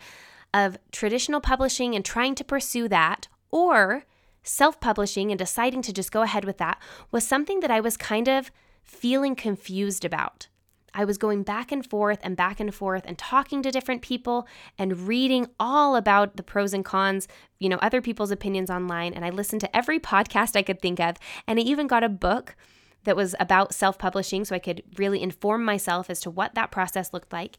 [0.51, 4.05] of traditional publishing and trying to pursue that, or
[4.43, 7.97] self publishing and deciding to just go ahead with that was something that I was
[7.97, 8.51] kind of
[8.83, 10.47] feeling confused about.
[10.93, 14.47] I was going back and forth and back and forth and talking to different people
[14.77, 17.27] and reading all about the pros and cons,
[17.59, 19.13] you know, other people's opinions online.
[19.13, 21.17] And I listened to every podcast I could think of.
[21.47, 22.55] And I even got a book
[23.03, 26.71] that was about self publishing so I could really inform myself as to what that
[26.71, 27.57] process looked like.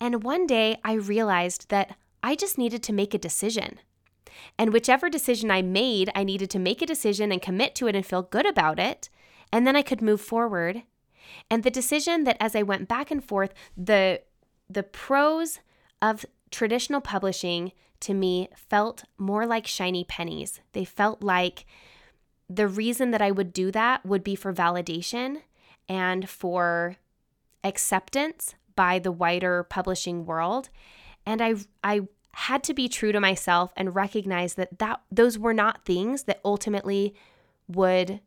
[0.00, 3.80] And one day I realized that I just needed to make a decision.
[4.58, 7.96] And whichever decision I made, I needed to make a decision and commit to it
[7.96, 9.08] and feel good about it.
[9.52, 10.82] And then I could move forward.
[11.50, 14.22] And the decision that as I went back and forth, the
[14.68, 15.58] the pros
[16.00, 20.60] of traditional publishing to me felt more like shiny pennies.
[20.72, 21.66] They felt like
[22.48, 25.42] the reason that I would do that would be for validation
[25.88, 26.96] and for
[27.62, 30.70] acceptance by the wider publishing world.
[31.26, 35.54] And I I had to be true to myself and recognize that, that those were
[35.54, 37.14] not things that ultimately
[37.68, 38.20] would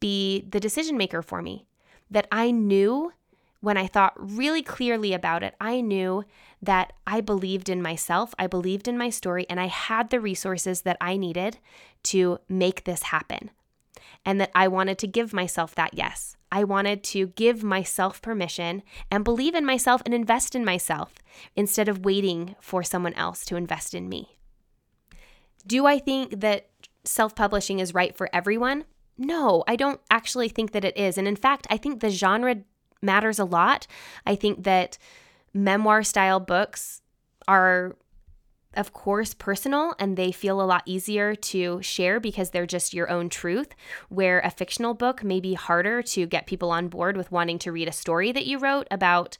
[0.00, 1.66] be the decision maker for me.
[2.10, 3.12] That I knew
[3.60, 6.24] when I thought really clearly about it, I knew
[6.62, 10.82] that I believed in myself, I believed in my story, and I had the resources
[10.82, 11.58] that I needed
[12.04, 13.50] to make this happen.
[14.24, 16.36] And that I wanted to give myself that yes.
[16.54, 21.12] I wanted to give myself permission and believe in myself and invest in myself
[21.56, 24.38] instead of waiting for someone else to invest in me.
[25.66, 26.68] Do I think that
[27.02, 28.84] self publishing is right for everyone?
[29.18, 31.18] No, I don't actually think that it is.
[31.18, 32.58] And in fact, I think the genre
[33.02, 33.88] matters a lot.
[34.24, 34.96] I think that
[35.52, 37.02] memoir style books
[37.48, 37.96] are
[38.76, 43.10] of course, personal and they feel a lot easier to share because they're just your
[43.10, 43.74] own truth.
[44.08, 47.72] Where a fictional book may be harder to get people on board with wanting to
[47.72, 49.38] read a story that you wrote about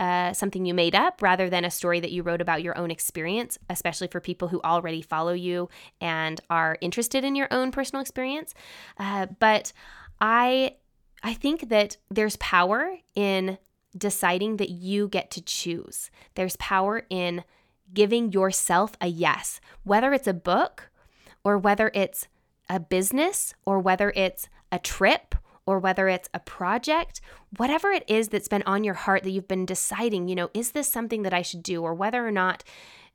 [0.00, 2.90] uh, something you made up rather than a story that you wrote about your own
[2.90, 5.68] experience, especially for people who already follow you
[6.00, 8.54] and are interested in your own personal experience.
[8.98, 9.72] Uh, but
[10.20, 10.76] I,
[11.22, 13.58] I think that there's power in
[13.96, 16.10] deciding that you get to choose.
[16.34, 17.42] There's power in
[17.92, 20.90] giving yourself a yes, whether it's a book
[21.44, 22.28] or whether it's
[22.68, 25.34] a business or whether it's a trip
[25.66, 27.20] or whether it's a project,
[27.56, 30.70] whatever it is that's been on your heart that you've been deciding, you know, is
[30.70, 32.64] this something that I should do or whether or not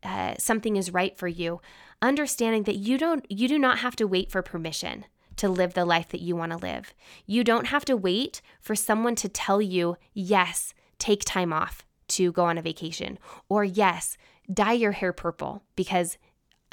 [0.04, 1.62] uh, something is right for you,
[2.02, 5.06] understanding that you don't you do not have to wait for permission
[5.38, 6.94] to live the life that you want to live.
[7.26, 12.32] You don't have to wait for someone to tell you, "Yes, take time off to
[12.32, 13.18] go on a vacation,"
[13.50, 14.18] or "Yes,
[14.54, 16.18] dye your hair purple because,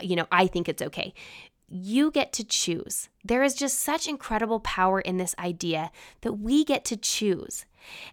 [0.01, 1.15] you know, I think it's okay.
[1.69, 3.09] You get to choose.
[3.25, 5.91] There is just such incredible power in this idea
[6.23, 7.65] that we get to choose.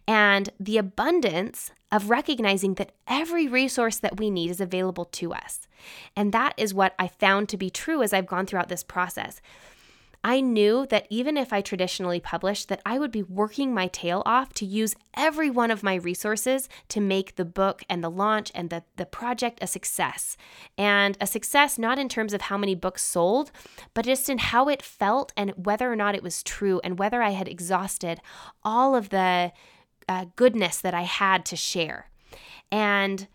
[0.07, 5.68] And the abundance of recognizing that every resource that we need is available to us.
[6.15, 9.41] And that is what I found to be true as I've gone throughout this process.
[10.28, 14.23] I knew that even if I traditionally published that I would be working my tail
[14.25, 18.51] off to use every one of my resources to make the book and the launch
[18.53, 20.36] and the, the project a success.
[20.78, 23.53] And a success not in terms of how many books sold,
[23.93, 27.21] but just in how it felt and whether or not it was true and whether
[27.21, 28.19] I had exhausted
[28.65, 29.53] all of the
[30.09, 32.09] uh, goodness that I had to share.
[32.69, 33.30] And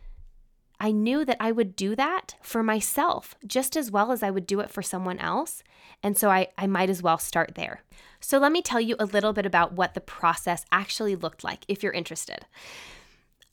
[0.83, 4.49] I knew that I would do that for myself just as well as I would
[4.49, 5.63] do it for someone else.
[6.03, 7.85] And so I, I might as well start there.
[8.19, 11.65] So let me tell you a little bit about what the process actually looked like
[11.69, 12.47] if you're interested.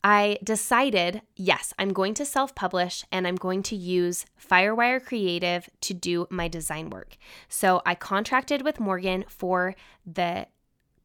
[0.02, 5.68] I decided, yes, I'm going to self publish and I'm going to use Firewire Creative
[5.82, 7.16] to do my design work.
[7.48, 10.48] So I contracted with Morgan for the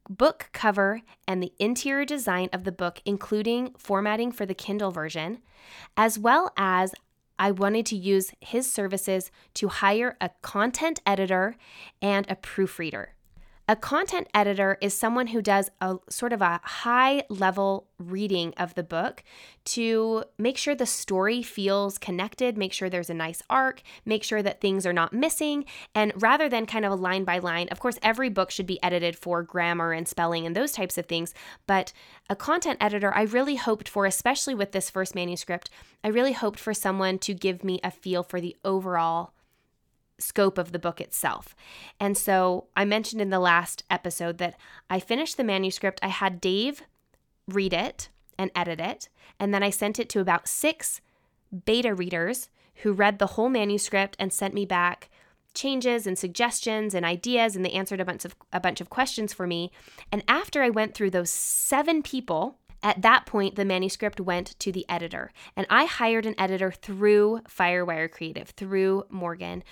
[0.08, 5.38] book cover and the interior design of the book, including formatting for the Kindle version,
[5.96, 6.94] as well as
[7.38, 11.56] I wanted to use his services to hire a content editor
[12.00, 13.15] and a proofreader.
[13.68, 18.76] A content editor is someone who does a sort of a high level reading of
[18.76, 19.24] the book
[19.64, 24.40] to make sure the story feels connected, make sure there's a nice arc, make sure
[24.40, 25.64] that things are not missing.
[25.96, 28.80] And rather than kind of a line by line, of course, every book should be
[28.84, 31.34] edited for grammar and spelling and those types of things.
[31.66, 31.92] But
[32.30, 35.70] a content editor, I really hoped for, especially with this first manuscript,
[36.04, 39.32] I really hoped for someone to give me a feel for the overall
[40.18, 41.54] scope of the book itself.
[42.00, 44.56] And so I mentioned in the last episode that
[44.88, 46.82] I finished the manuscript, I had Dave
[47.48, 48.08] read it
[48.38, 49.08] and edit it,
[49.38, 51.00] and then I sent it to about six
[51.64, 55.08] beta readers who read the whole manuscript and sent me back
[55.54, 59.32] changes and suggestions and ideas and they answered a bunch of a bunch of questions
[59.32, 59.72] for me.
[60.12, 64.70] And after I went through those 7 people, at that point, the manuscript went to
[64.70, 69.64] the editor, and I hired an editor through Firewire Creative, through Morgan,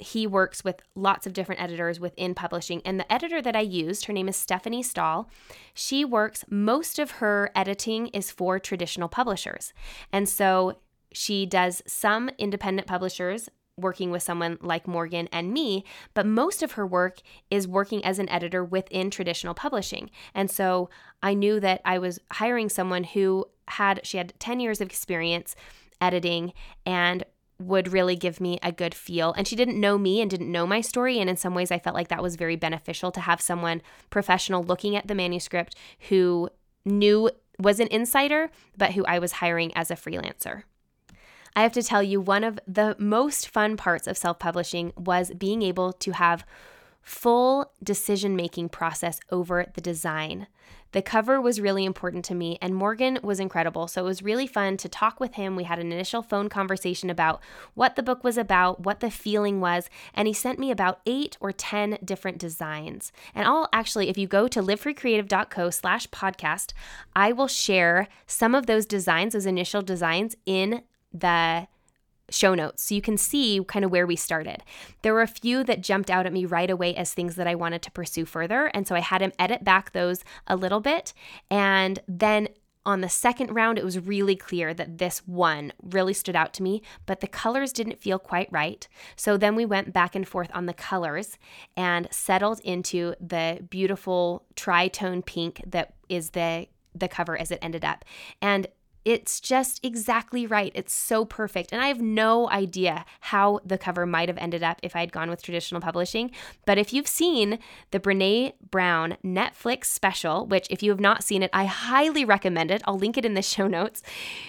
[0.00, 2.80] he works with lots of different editors within publishing.
[2.84, 5.28] And the editor that I used, her name is Stephanie Stahl.
[5.74, 9.72] She works, most of her editing is for traditional publishers.
[10.12, 10.78] And so
[11.12, 15.84] she does some independent publishers working with someone like Morgan and me,
[16.14, 17.20] but most of her work
[17.50, 20.10] is working as an editor within traditional publishing.
[20.34, 20.90] And so
[21.22, 25.56] I knew that I was hiring someone who had, she had 10 years of experience
[26.00, 26.52] editing
[26.84, 27.24] and
[27.60, 29.32] would really give me a good feel.
[29.36, 31.18] And she didn't know me and didn't know my story.
[31.18, 34.62] And in some ways, I felt like that was very beneficial to have someone professional
[34.62, 35.76] looking at the manuscript
[36.08, 36.48] who
[36.84, 40.62] knew was an insider, but who I was hiring as a freelancer.
[41.54, 45.32] I have to tell you, one of the most fun parts of self publishing was
[45.32, 46.46] being able to have
[47.02, 50.46] full decision making process over the design.
[50.92, 53.86] The cover was really important to me, and Morgan was incredible.
[53.86, 55.54] So it was really fun to talk with him.
[55.54, 57.40] We had an initial phone conversation about
[57.74, 61.36] what the book was about, what the feeling was, and he sent me about eight
[61.40, 63.12] or 10 different designs.
[63.34, 66.72] And I'll actually, if you go to livefreecreative.co slash podcast,
[67.14, 70.82] I will share some of those designs, those initial designs in
[71.12, 71.68] the
[72.30, 74.62] show notes so you can see kind of where we started.
[75.02, 77.54] There were a few that jumped out at me right away as things that I
[77.54, 78.66] wanted to pursue further.
[78.66, 81.12] And so I had him edit back those a little bit.
[81.50, 82.48] And then
[82.86, 86.62] on the second round, it was really clear that this one really stood out to
[86.62, 88.88] me, but the colors didn't feel quite right.
[89.16, 91.38] So then we went back and forth on the colors
[91.76, 97.84] and settled into the beautiful tritone pink that is the the cover as it ended
[97.84, 98.04] up.
[98.42, 98.66] And
[99.04, 100.72] it's just exactly right.
[100.74, 101.72] It's so perfect.
[101.72, 105.12] And I have no idea how the cover might have ended up if I had
[105.12, 106.30] gone with traditional publishing.
[106.66, 107.58] But if you've seen
[107.90, 112.70] the Brene Brown Netflix special, which if you have not seen it, I highly recommend
[112.70, 112.82] it.
[112.84, 114.02] I'll link it in the show notes.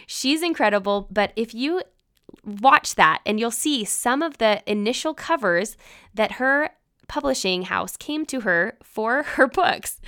[0.06, 1.08] She's incredible.
[1.10, 1.84] But if you
[2.44, 5.78] watch that and you'll see some of the initial covers
[6.14, 6.72] that her
[7.08, 10.00] publishing house came to her for her books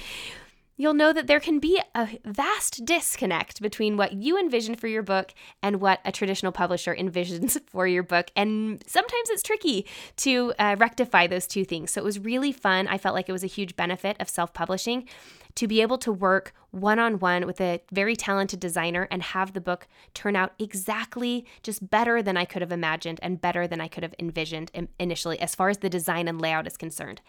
[0.83, 5.01] you'll know that there can be a vast disconnect between what you envision for your
[5.01, 8.29] book and what a traditional publisher envisions for your book.
[8.35, 9.85] And sometimes it's tricky
[10.17, 11.91] to uh, rectify those two things.
[11.91, 12.89] So it was really fun.
[12.89, 15.07] I felt like it was a huge benefit of self publishing
[15.55, 19.53] to be able to work one on one with a very talented designer and have
[19.53, 23.79] the book turn out exactly just better than I could have imagined and better than
[23.79, 27.21] I could have envisioned initially, as far as the design and layout is concerned.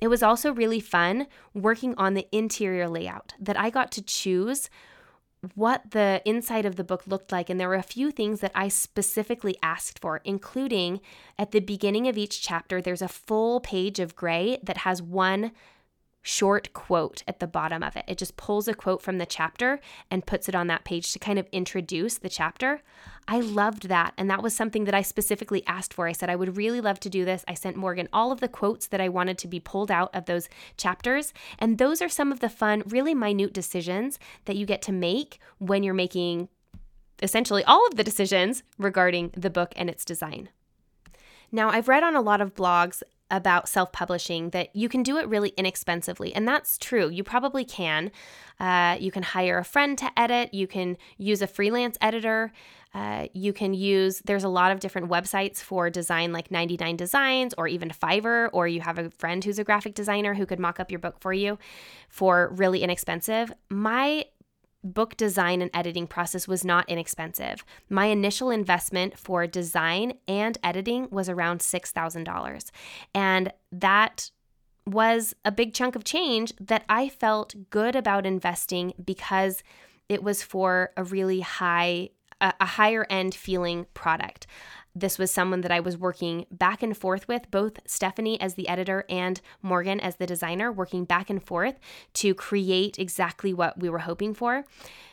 [0.00, 4.70] It was also really fun working on the interior layout that I got to choose
[5.54, 7.50] what the inside of the book looked like.
[7.50, 11.00] And there were a few things that I specifically asked for, including
[11.38, 15.52] at the beginning of each chapter, there's a full page of gray that has one
[16.24, 18.04] short quote at the bottom of it.
[18.08, 19.78] It just pulls a quote from the chapter
[20.10, 22.80] and puts it on that page to kind of introduce the chapter.
[23.28, 24.14] I loved that.
[24.16, 26.08] And that was something that I specifically asked for.
[26.08, 27.44] I said, I would really love to do this.
[27.46, 30.24] I sent Morgan all of the quotes that I wanted to be pulled out of
[30.24, 30.48] those
[30.78, 31.34] chapters.
[31.58, 35.38] And those are some of the fun, really minute decisions that you get to make
[35.58, 36.48] when you're making
[37.22, 40.48] essentially all of the decisions regarding the book and its design.
[41.52, 43.02] Now, I've read on a lot of blogs
[43.36, 46.34] about self publishing that you can do it really inexpensively.
[46.34, 47.08] And that's true.
[47.08, 48.10] You probably can.
[48.60, 52.52] Uh, you can hire a friend to edit, you can use a freelance editor.
[52.94, 57.52] Uh, you can use, there's a lot of different websites for design, like 99 Designs
[57.58, 60.78] or even Fiverr, or you have a friend who's a graphic designer who could mock
[60.78, 61.58] up your book for you
[62.08, 63.52] for really inexpensive.
[63.68, 64.26] My
[64.84, 67.64] book design and editing process was not inexpensive.
[67.88, 72.70] My initial investment for design and editing was around $6,000.
[73.14, 74.30] And that
[74.86, 79.62] was a big chunk of change that I felt good about investing because
[80.08, 82.10] it was for a really high
[82.40, 84.46] a, higher end feeling product.
[84.96, 88.68] This was someone that I was working back and forth with, both Stephanie as the
[88.68, 91.80] editor and Morgan as the designer, working back and forth
[92.14, 94.64] to create exactly what we were hoping for.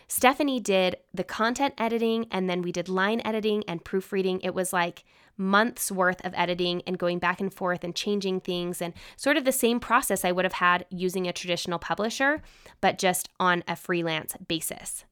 [0.08, 4.40] Stephanie did the content editing and then we did line editing and proofreading.
[4.42, 5.04] It was like
[5.36, 9.46] months worth of editing and going back and forth and changing things and sort of
[9.46, 12.44] the same process I would have had using a traditional publisher,
[12.82, 15.06] but just on a freelance basis.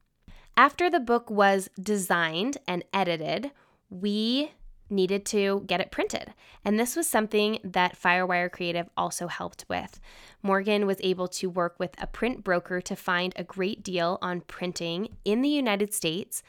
[0.56, 3.50] After the book was designed and edited,
[3.88, 4.52] we
[4.90, 6.34] needed to get it printed.
[6.64, 10.00] And this was something that Firewire Creative also helped with.
[10.42, 14.40] Morgan was able to work with a print broker to find a great deal on
[14.42, 16.42] printing in the United States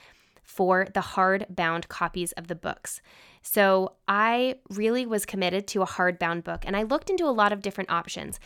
[0.43, 3.01] for the hard-bound copies of the books.
[3.41, 7.53] So I really was committed to a hardbound book and I looked into a lot
[7.53, 8.39] of different options.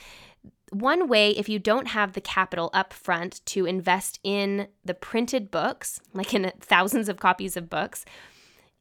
[0.71, 5.49] One way, if you don't have the capital up front to invest in the printed
[5.51, 8.05] books, like in thousands of copies of books,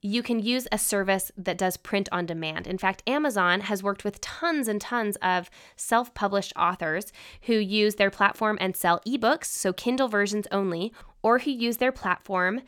[0.05, 2.67] you can use a service that does print on demand.
[2.67, 7.11] In fact, Amazon has worked with tons and tons of self published authors
[7.43, 10.93] who use their platform and sell ebooks, so Kindle versions only,
[11.23, 12.61] or who use their platform,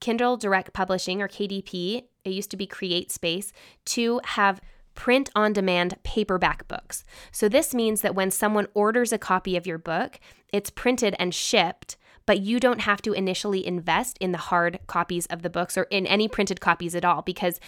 [0.00, 3.52] Kindle Direct Publishing or KDP, it used to be CreateSpace,
[3.84, 4.60] to have
[4.96, 7.04] print on demand paperback books.
[7.30, 10.18] So this means that when someone orders a copy of your book,
[10.52, 11.96] it's printed and shipped
[12.26, 15.84] but you don't have to initially invest in the hard copies of the books or
[15.84, 17.60] in any printed copies at all because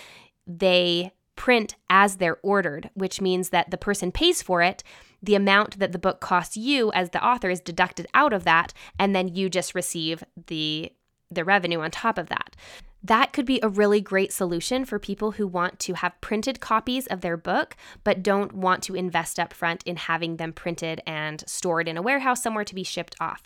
[0.47, 4.83] they print as they're ordered, which means that the person pays for it.
[5.23, 8.73] The amount that the book costs you as the author is deducted out of that,
[8.99, 10.93] and then you just receive the
[11.31, 12.57] the revenue on top of that.
[13.03, 17.07] That could be a really great solution for people who want to have printed copies
[17.07, 21.45] of their book, but don't want to invest up front in having them printed and
[21.47, 23.45] stored in a warehouse somewhere to be shipped off.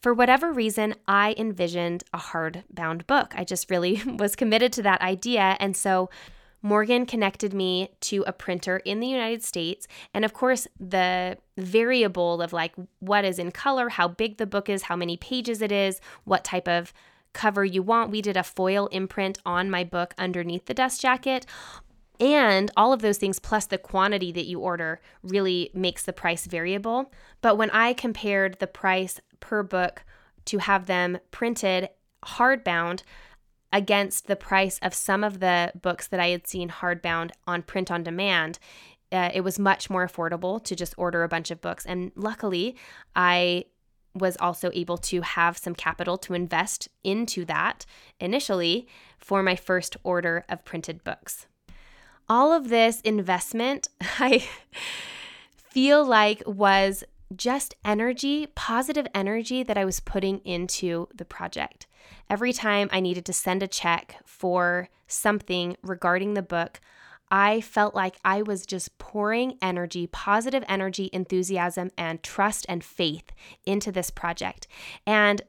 [0.00, 3.34] For whatever reason, I envisioned a hardbound book.
[3.36, 5.56] I just really was committed to that idea.
[5.60, 6.08] And so
[6.62, 9.86] Morgan connected me to a printer in the United States.
[10.12, 14.68] And of course, the variable of like what is in color, how big the book
[14.68, 16.92] is, how many pages it is, what type of
[17.32, 18.10] cover you want.
[18.10, 21.46] We did a foil imprint on my book underneath the dust jacket.
[22.18, 26.44] And all of those things, plus the quantity that you order, really makes the price
[26.44, 27.10] variable.
[27.40, 30.04] But when I compared the price per book
[30.46, 31.88] to have them printed
[32.24, 33.02] hardbound
[33.72, 37.90] against the price of some of the books that I had seen hardbound on print
[37.90, 38.58] on demand,
[39.12, 41.86] uh, it was much more affordable to just order a bunch of books.
[41.86, 42.76] And luckily,
[43.14, 43.66] I
[44.14, 47.86] was also able to have some capital to invest into that
[48.18, 48.88] initially
[49.18, 51.46] for my first order of printed books.
[52.28, 54.44] All of this investment, I
[55.54, 57.04] feel like was
[57.34, 61.86] just energy, positive energy that I was putting into the project.
[62.28, 66.80] Every time I needed to send a check for something regarding the book,
[67.30, 73.30] I felt like I was just pouring energy, positive energy, enthusiasm, and trust and faith
[73.64, 74.66] into this project.
[75.06, 75.42] And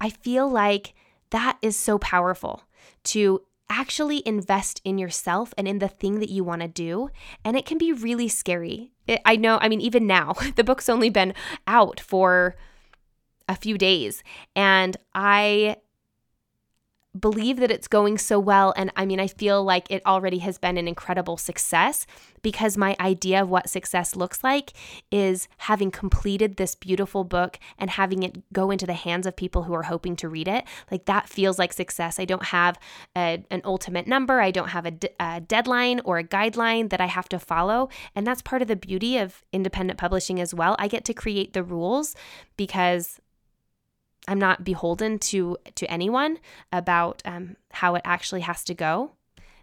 [0.00, 0.94] I feel like
[1.30, 2.64] that is so powerful
[3.04, 7.10] to actually invest in yourself and in the thing that you want to do.
[7.44, 8.92] And it can be really scary.
[9.08, 11.34] It, I know, I mean, even now, the book's only been
[11.66, 12.54] out for
[13.48, 14.22] a few days.
[14.54, 15.76] And I
[17.20, 18.72] believe that it's going so well.
[18.76, 22.06] And I mean, I feel like it already has been an incredible success
[22.42, 24.72] because my idea of what success looks like
[25.10, 29.64] is having completed this beautiful book and having it go into the hands of people
[29.64, 30.64] who are hoping to read it.
[30.90, 32.18] Like that feels like success.
[32.18, 32.78] I don't have
[33.16, 37.00] a, an ultimate number, I don't have a, d- a deadline or a guideline that
[37.00, 37.88] I have to follow.
[38.14, 40.76] And that's part of the beauty of independent publishing as well.
[40.78, 42.14] I get to create the rules
[42.56, 43.20] because
[44.28, 46.38] I'm not beholden to to anyone
[46.70, 49.12] about um, how it actually has to go.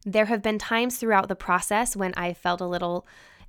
[0.04, 3.08] There have been times throughout the process when I felt a little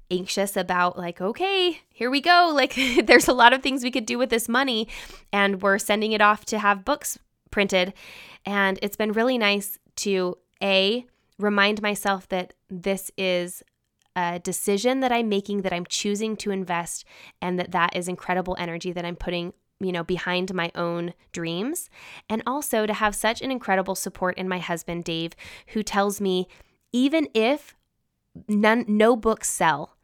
[0.09, 4.07] anxious about like okay here we go like there's a lot of things we could
[4.07, 4.87] do with this money
[5.33, 7.19] and we're sending it off to have books
[7.51, 7.93] printed
[8.45, 11.05] and it's been really nice to a
[11.39, 13.65] remind myself that this is
[14.15, 17.05] a decision that I'm making that I'm choosing to invest
[17.43, 21.91] and that that is incredible energy that I'm putting you know, behind my own dreams.
[22.29, 25.35] And also to have such an incredible support in my husband, Dave,
[25.69, 26.49] who tells me
[26.93, 27.75] even if
[28.49, 29.97] none, no books sell,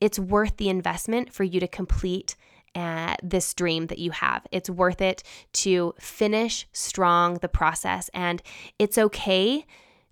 [0.00, 2.36] it's worth the investment for you to complete
[2.74, 4.46] uh, this dream that you have.
[4.52, 5.22] It's worth it
[5.54, 8.08] to finish strong the process.
[8.14, 8.42] And
[8.78, 9.66] it's okay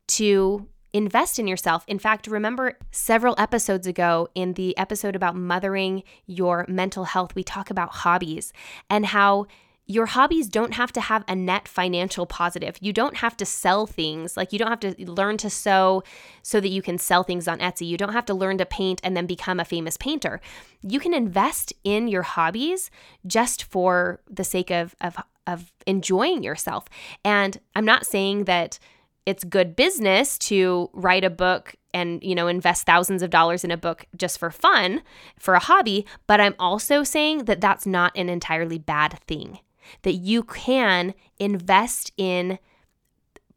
[0.09, 1.85] to invest in yourself.
[1.87, 7.45] In fact, remember several episodes ago in the episode about mothering your mental health, we
[7.45, 8.53] talk about hobbies
[8.89, 9.47] and how
[9.89, 12.77] your hobbies don't have to have a net financial positive.
[12.81, 14.37] You don't have to sell things.
[14.37, 16.03] Like you don't have to learn to sew
[16.43, 17.87] so that you can sell things on Etsy.
[17.87, 20.41] You don't have to learn to paint and then become a famous painter.
[20.83, 22.91] You can invest in your hobbies
[23.27, 25.17] just for the sake of of
[25.47, 26.87] of enjoying yourself.
[27.25, 28.81] And I'm not saying that
[29.27, 33.71] it's good business to write a book and you know invest thousands of dollars in
[33.71, 35.03] a book just for fun
[35.39, 39.59] for a hobby but i'm also saying that that's not an entirely bad thing
[40.03, 42.59] that you can invest in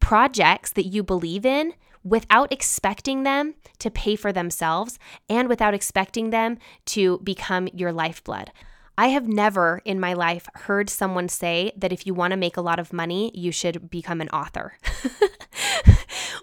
[0.00, 4.98] projects that you believe in without expecting them to pay for themselves
[5.28, 8.50] and without expecting them to become your lifeblood.
[8.96, 12.56] I have never in my life heard someone say that if you want to make
[12.56, 14.74] a lot of money, you should become an author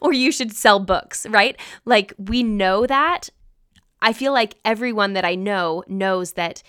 [0.01, 1.59] or you should sell books, right?
[1.85, 3.29] Like we know that.
[4.01, 6.61] I feel like everyone that I know knows that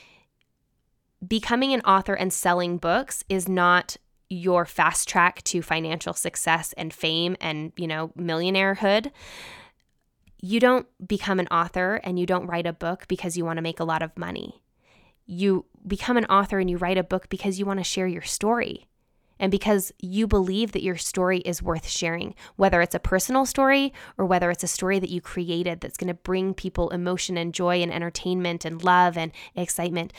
[1.27, 3.97] becoming an author and selling books is not
[4.31, 9.11] your fast track to financial success and fame and, you know, millionairehood.
[10.41, 13.63] You don't become an author and you don't write a book because you want to
[13.63, 14.63] make a lot of money
[15.29, 18.23] you become an author and you write a book because you want to share your
[18.23, 18.89] story
[19.39, 23.93] and because you believe that your story is worth sharing, whether it's a personal story
[24.17, 27.55] or whether it's a story that you created that's going to bring people emotion and
[27.55, 30.13] joy and entertainment and love and excitement.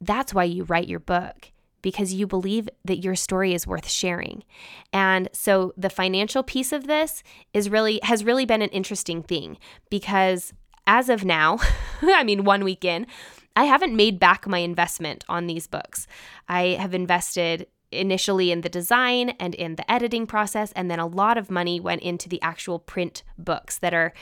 [0.00, 1.52] That's why you write your book
[1.84, 4.42] because you believe that your story is worth sharing.
[4.90, 7.22] And so the financial piece of this
[7.52, 9.58] is really has really been an interesting thing
[9.90, 10.54] because
[10.86, 11.58] as of now,
[12.02, 13.06] I mean one week in,
[13.54, 16.06] I haven't made back my investment on these books.
[16.48, 21.06] I have invested initially in the design and in the editing process, and then a
[21.06, 24.12] lot of money went into the actual print books that are.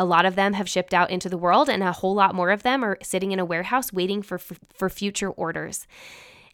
[0.00, 2.50] A lot of them have shipped out into the world, and a whole lot more
[2.50, 5.88] of them are sitting in a warehouse waiting for, for, for future orders.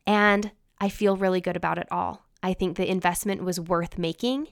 [0.07, 0.51] And
[0.81, 2.25] I feel really good about it all.
[2.43, 4.49] I think the investment was worth making.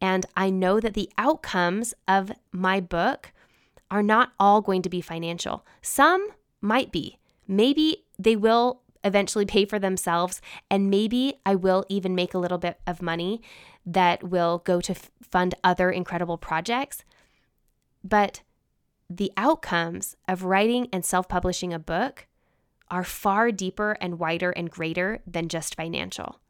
[0.00, 3.32] And I know that the outcomes of my book
[3.90, 5.64] are not all going to be financial.
[5.82, 6.28] Some
[6.60, 7.18] might be.
[7.46, 10.40] Maybe they will eventually pay for themselves.
[10.70, 13.42] And maybe I will even make a little bit of money
[13.86, 17.04] that will go to f- fund other incredible projects.
[18.02, 18.42] But
[19.10, 22.26] the outcomes of writing and self publishing a book
[22.90, 26.40] are far deeper and wider and greater than just financial.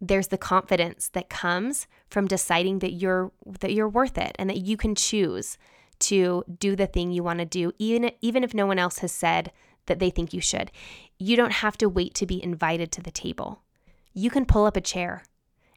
[0.00, 4.58] There's the confidence that comes from deciding that you're that you're worth it and that
[4.58, 5.58] you can choose
[6.00, 9.10] to do the thing you want to do even even if no one else has
[9.10, 9.50] said
[9.88, 10.70] that they think you should.
[11.18, 13.62] You don't have to wait to be invited to the table.
[14.14, 15.24] You can pull up a chair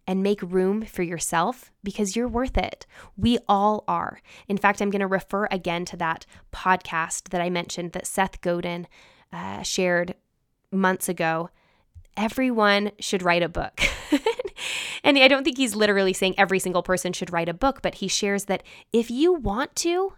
[0.07, 2.85] and make room for yourself because you're worth it.
[3.15, 4.19] We all are.
[4.47, 8.41] In fact, I'm going to refer again to that podcast that I mentioned that Seth
[8.41, 8.87] Godin
[9.31, 10.15] uh, shared
[10.71, 11.49] months ago.
[12.17, 13.81] Everyone should write a book.
[15.03, 17.95] and I don't think he's literally saying every single person should write a book, but
[17.95, 20.13] he shares that if you want to,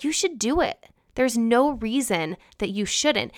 [0.00, 0.86] you should do it.
[1.14, 3.32] There's no reason that you shouldn't.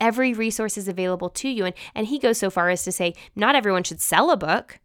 [0.00, 1.64] Every resource is available to you.
[1.64, 4.80] And, and he goes so far as to say, not everyone should sell a book,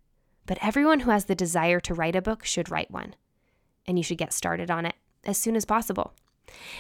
[0.45, 3.15] but everyone who has the desire to write a book should write one.
[3.88, 4.95] And you should get started on it
[5.26, 6.13] as soon as possible.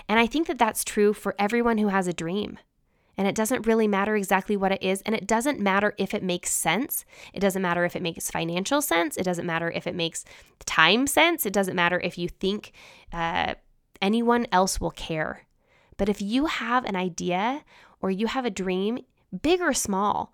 [0.07, 2.57] And I think that that's true for everyone who has a dream.
[3.17, 5.01] And it doesn't really matter exactly what it is.
[5.01, 7.03] And it doesn't matter if it makes sense.
[7.33, 9.17] It doesn't matter if it makes financial sense.
[9.17, 10.23] It doesn't matter if it makes
[10.65, 11.45] time sense.
[11.45, 12.71] It doesn't matter if you think
[13.11, 13.55] uh,
[14.01, 15.47] anyone else will care.
[15.97, 17.63] But if you have an idea
[18.01, 18.99] or you have a dream,
[19.41, 20.33] big or small,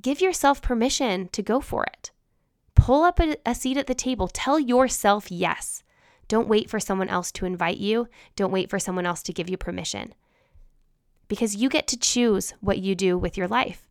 [0.00, 2.10] give yourself permission to go for it.
[2.74, 4.28] Pull up a, a, seat at the table.
[4.28, 5.82] Tell yourself yes.
[6.28, 8.08] Don't wait for someone else to invite you.
[8.36, 10.14] Don't wait for someone else to give you permission
[11.28, 13.88] because you get to choose what you do with your life.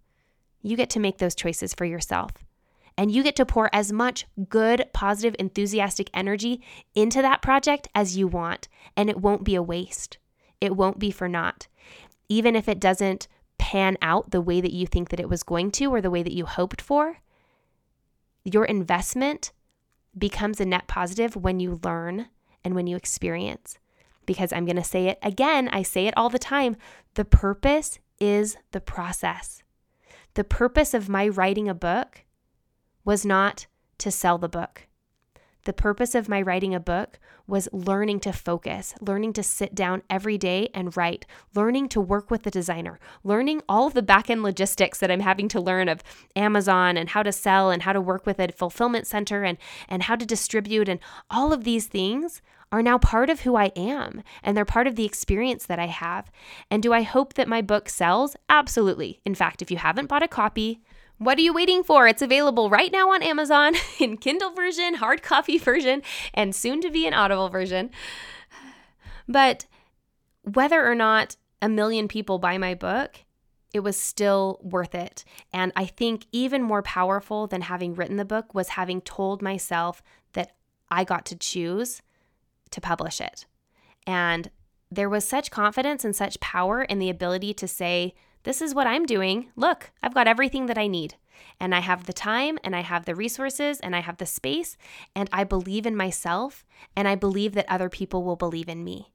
[0.62, 2.32] You get to make those choices for yourself.
[2.98, 6.62] And you get to pour as much good, positive, enthusiastic energy
[6.96, 8.68] into that project as you want.
[8.96, 10.18] And it won't be a waste.
[10.60, 11.68] It won't be for naught.
[12.28, 13.28] Even if it doesn't
[13.60, 16.24] pan out the way that you think that it was going to or the way
[16.24, 17.18] that you hoped for,
[18.44, 19.52] your investment
[20.18, 22.28] becomes a net positive when you learn
[22.64, 23.78] and when you experience
[24.28, 25.70] because I'm going to say it again.
[25.70, 26.76] I say it all the time.
[27.16, 29.64] The purpose is the process.
[30.36, 32.24] The purpose of my writing a book
[33.08, 34.86] was not to sell the book.
[35.64, 40.04] The purpose of my writing a book was learning to focus, learning to sit down
[40.10, 44.30] every day and write, learning to work with the designer, learning all of the back
[44.30, 46.04] end logistics that I'm having to learn of
[46.36, 50.04] Amazon and how to sell and how to work with a fulfillment center and, and
[50.04, 50.90] how to distribute.
[50.90, 51.00] And
[51.30, 52.42] all of these things
[52.74, 55.88] are now part of who I am and they're part of the experience that I
[55.88, 56.30] have.
[56.70, 58.36] And do I hope that my book sells?
[58.50, 59.22] Absolutely.
[59.24, 60.82] In fact, if you haven't bought a copy,
[61.18, 62.08] what are you waiting for?
[62.08, 66.02] It's available right now on Amazon in Kindle version, hard copy version,
[66.34, 67.90] and soon to be an Audible version.
[69.28, 69.66] But
[70.44, 73.26] whether or not a million people buy my book,
[73.74, 75.26] it was still worth it.
[75.52, 80.02] And I think even more powerful than having written the book was having told myself
[80.34, 80.56] that
[80.90, 82.02] I got to choose
[82.72, 83.46] to publish it.
[84.06, 84.50] And
[84.90, 88.14] there was such confidence and such power in the ability to say,
[88.48, 89.50] This is what I'm doing.
[89.58, 91.16] Look, I've got everything that I need.
[91.60, 94.78] And I have the time, and I have the resources, and I have the space,
[95.14, 99.12] and I believe in myself, and I believe that other people will believe in me.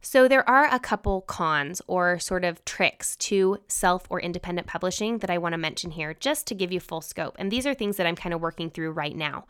[0.00, 5.18] So, there are a couple cons or sort of tricks to self or independent publishing
[5.18, 7.34] that I want to mention here just to give you full scope.
[7.40, 9.46] And these are things that I'm kind of working through right now.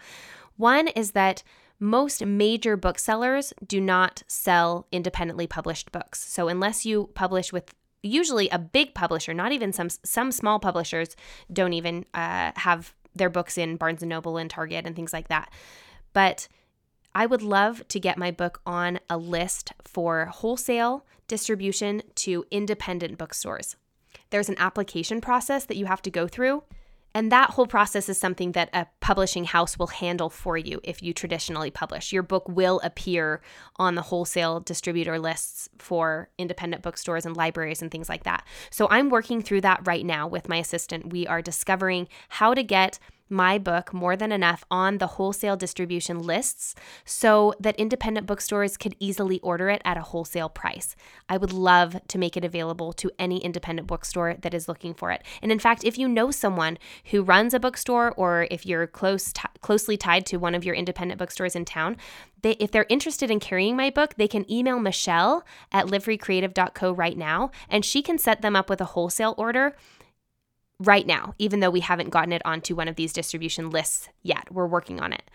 [0.56, 1.42] One is that
[1.78, 6.24] most major booksellers do not sell independently published books.
[6.24, 11.16] So unless you publish with usually a big publisher, not even some some small publishers
[11.52, 15.28] don't even uh, have their books in Barnes and Noble and Target and things like
[15.28, 15.50] that.
[16.12, 16.48] But
[17.14, 23.18] I would love to get my book on a list for wholesale distribution to independent
[23.18, 23.76] bookstores.
[24.30, 26.62] There's an application process that you have to go through
[27.18, 31.02] and that whole process is something that a publishing house will handle for you if
[31.02, 32.12] you traditionally publish.
[32.12, 33.40] Your book will appear
[33.74, 38.46] on the wholesale distributor lists for independent bookstores and libraries and things like that.
[38.70, 41.12] So I'm working through that right now with my assistant.
[41.12, 46.18] We are discovering how to get my book, More Than Enough, on the wholesale distribution
[46.18, 46.74] lists
[47.04, 50.96] so that independent bookstores could easily order it at a wholesale price.
[51.28, 55.10] I would love to make it available to any independent bookstore that is looking for
[55.10, 55.22] it.
[55.42, 59.32] And in fact, if you know someone who runs a bookstore or if you're close
[59.32, 61.96] t- closely tied to one of your independent bookstores in town,
[62.42, 67.16] they, if they're interested in carrying my book, they can email Michelle at livefreecreative.co right
[67.16, 69.74] now and she can set them up with a wholesale order
[70.80, 74.52] right now, even though we haven't gotten it onto one of these distribution lists yet.
[74.52, 75.30] We're working on it.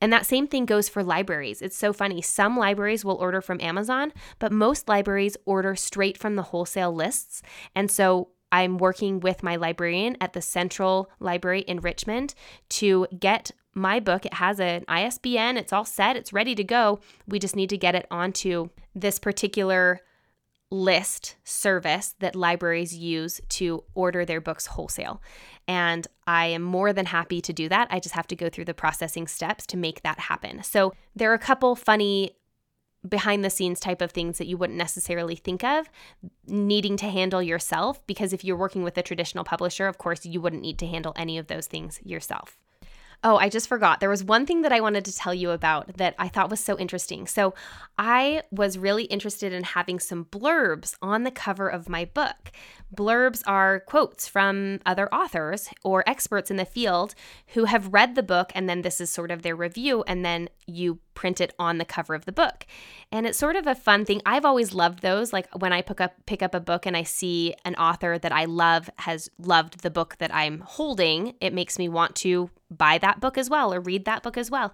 [0.00, 1.62] And that same thing goes for libraries.
[1.62, 2.20] It's so funny.
[2.20, 7.40] Some libraries will order from Amazon, but most libraries order straight from the wholesale lists.
[7.74, 12.34] And so I'm working with my librarian at the Central Library in Richmond
[12.70, 14.24] to get my book.
[14.24, 17.00] It has an ISBN, it's all set, it's ready to go.
[17.26, 20.00] We just need to get it onto this particular
[20.70, 25.22] list service that libraries use to order their books wholesale.
[25.68, 27.88] And I am more than happy to do that.
[27.90, 30.62] I just have to go through the processing steps to make that happen.
[30.62, 32.32] So there are a couple funny
[33.08, 35.88] behind the scenes type of things that you wouldn't necessarily think of
[36.48, 40.40] needing to handle yourself because if you're working with a traditional publisher, of course, you
[40.40, 42.58] wouldn't need to handle any of those things yourself.
[43.24, 44.00] Oh, I just forgot.
[44.00, 46.60] There was one thing that I wanted to tell you about that I thought was
[46.60, 47.26] so interesting.
[47.26, 47.54] So,
[47.98, 52.52] I was really interested in having some blurbs on the cover of my book.
[52.94, 57.14] Blurbs are quotes from other authors or experts in the field
[57.48, 60.48] who have read the book, and then this is sort of their review, and then
[60.66, 62.64] you print it on the cover of the book.
[63.10, 64.22] And it's sort of a fun thing.
[64.24, 65.32] I've always loved those.
[65.32, 68.32] Like when I pick up pick up a book and I see an author that
[68.32, 72.98] I love has loved the book that I'm holding, it makes me want to buy
[72.98, 74.72] that book as well or read that book as well.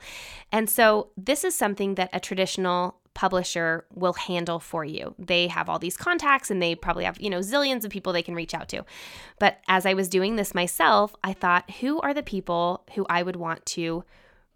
[0.51, 5.15] And so this is something that a traditional publisher will handle for you.
[5.19, 8.23] They have all these contacts and they probably have, you know, zillions of people they
[8.23, 8.85] can reach out to.
[9.39, 13.23] But as I was doing this myself, I thought, who are the people who I
[13.23, 14.05] would want to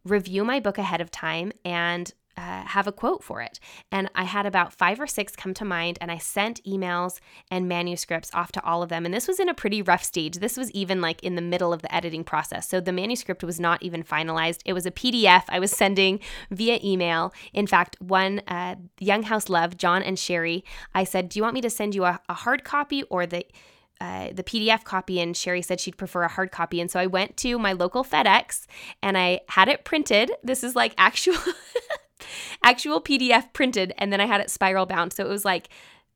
[0.06, 3.58] review my book ahead of time and uh, have a quote for it.
[3.90, 7.18] And I had about five or six come to mind, and I sent emails
[7.50, 9.04] and manuscripts off to all of them.
[9.04, 10.36] And this was in a pretty rough stage.
[10.36, 12.68] This was even like in the middle of the editing process.
[12.68, 14.60] So the manuscript was not even finalized.
[14.64, 17.32] It was a PDF I was sending via email.
[17.54, 21.54] In fact, one uh, Young House Love, John and Sherry, I said, Do you want
[21.54, 23.46] me to send you a, a hard copy or the
[24.00, 26.80] uh, the PDF copy, and Sherry said she'd prefer a hard copy.
[26.80, 28.66] And so I went to my local FedEx
[29.02, 30.30] and I had it printed.
[30.42, 31.36] This is like actual.
[32.62, 35.12] actual PDF printed, and then I had it spiral bound.
[35.12, 35.68] So it was like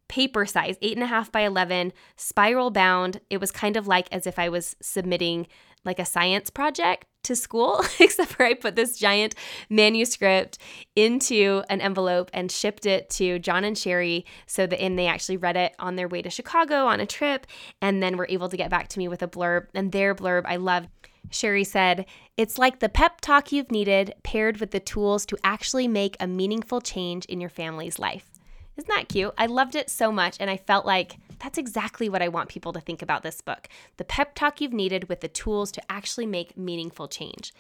[0.09, 3.20] paper size, eight and a half by 11, spiral bound.
[3.31, 5.47] It was kind of like as if I was submitting
[5.85, 9.35] like a science project to school, except for I put this giant
[9.68, 10.59] manuscript
[10.97, 15.37] into an envelope and shipped it to John and Sherry so that and they actually
[15.37, 17.47] read it on their way to Chicago on a trip
[17.81, 19.66] and then were able to get back to me with a blurb.
[19.75, 20.89] And their blurb I loved.
[21.31, 22.07] Sherry said,
[22.37, 26.27] It's like the pep talk you've needed paired with the tools to actually make a
[26.27, 28.31] meaningful change in your family's life.
[28.77, 29.35] Isn't that cute?
[29.37, 32.72] I loved it so much, and I felt like that's exactly what I want people
[32.72, 36.26] to think about this book the pep talk you've needed with the tools to actually
[36.26, 37.53] make meaningful change.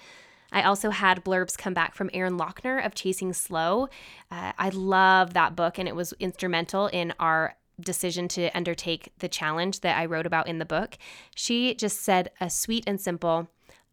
[0.52, 3.88] I also had blurbs come back from Erin Loechner of Chasing Slow.
[4.30, 9.28] Uh, I love that book, and it was instrumental in our decision to undertake the
[9.28, 10.98] challenge that I wrote about in the book.
[11.34, 13.48] She just said a sweet and simple,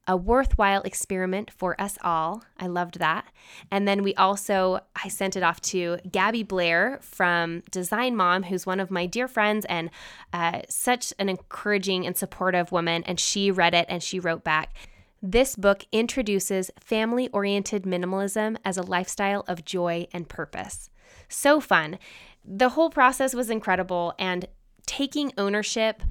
[0.07, 2.43] a worthwhile experiment for us all.
[2.57, 3.27] I loved that.
[3.69, 8.65] And then we also, I sent it off to Gabby Blair from Design Mom, who's
[8.65, 9.89] one of my dear friends and
[10.31, 13.03] uh, such an encouraging and supportive woman.
[13.03, 14.73] And she read it and she wrote back.
[15.21, 20.89] This book introduces family oriented minimalism as a lifestyle of joy and purpose.
[21.27, 21.99] So fun.
[22.45, 24.47] The whole process was incredible and
[24.85, 26.01] taking ownership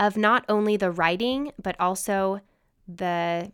[0.00, 2.40] of not only the writing, but also
[2.88, 3.52] the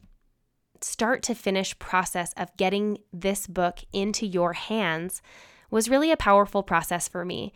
[0.81, 5.23] start to finish process of getting this book into your hands
[5.71, 7.53] was really a powerful process for me.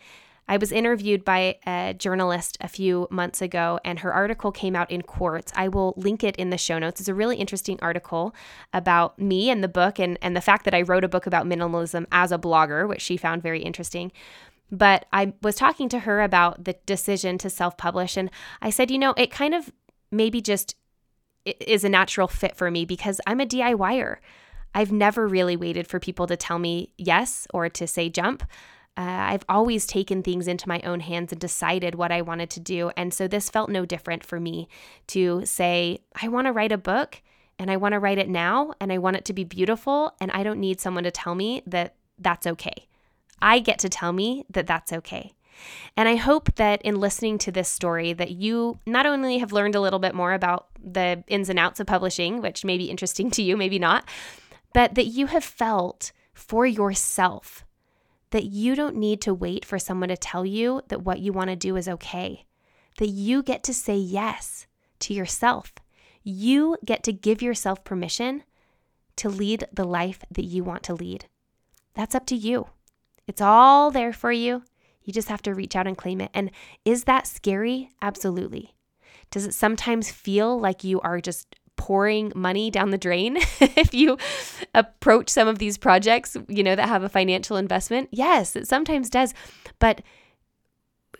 [0.49, 4.89] I was interviewed by a journalist a few months ago, and her article came out
[4.89, 5.53] in Quartz.
[5.55, 6.99] I will link it in the show notes.
[6.99, 8.33] It's a really interesting article
[8.73, 11.45] about me and the book, and, and the fact that I wrote a book about
[11.45, 14.11] minimalism as a blogger, which she found very interesting.
[14.71, 18.89] But I was talking to her about the decision to self publish, and I said,
[18.89, 19.71] you know, it kind of
[20.11, 20.75] maybe just
[21.59, 24.17] is a natural fit for me because I'm a DIYer.
[24.73, 28.43] I've never really waited for people to tell me yes or to say jump.
[28.97, 32.59] Uh, I've always taken things into my own hands and decided what I wanted to
[32.59, 32.91] do.
[32.97, 34.67] And so this felt no different for me
[35.07, 37.21] to say, I want to write a book
[37.57, 40.13] and I want to write it now and I want it to be beautiful.
[40.19, 42.87] And I don't need someone to tell me that that's okay.
[43.41, 45.33] I get to tell me that that's okay.
[45.97, 49.75] And I hope that in listening to this story that you not only have learned
[49.75, 53.31] a little bit more about the ins and outs of publishing, which may be interesting
[53.35, 54.05] to you, maybe not,
[54.73, 57.65] but that you have felt for yourself
[58.31, 61.49] that you don't need to wait for someone to tell you that what you want
[61.49, 62.45] to do is okay.
[62.97, 64.67] That you get to say yes
[64.99, 65.73] to yourself.
[66.23, 68.43] You get to give yourself permission
[69.15, 71.25] to lead the life that you want to lead.
[71.93, 72.67] That's up to you.
[73.27, 74.63] It's all there for you.
[75.09, 76.29] You just have to reach out and claim it.
[76.35, 76.51] And
[76.85, 77.89] is that scary?
[77.99, 78.75] Absolutely.
[79.31, 84.19] Does it sometimes feel like you are just pouring money down the drain if you
[84.75, 88.07] approach some of these projects, you know, that have a financial investment.
[88.11, 89.33] Yes, it sometimes does.
[89.79, 90.03] But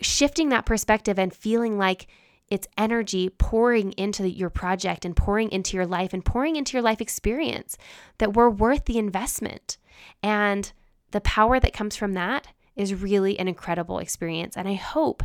[0.02, 2.06] shifting that perspective and feeling like
[2.48, 6.84] it's energy pouring into your project and pouring into your life and pouring into your
[6.84, 7.76] life experience
[8.20, 9.80] that we're worth the investment.
[10.22, 10.72] And
[11.10, 12.46] the power that comes from that
[12.80, 14.56] is really an incredible experience.
[14.56, 15.22] And I hope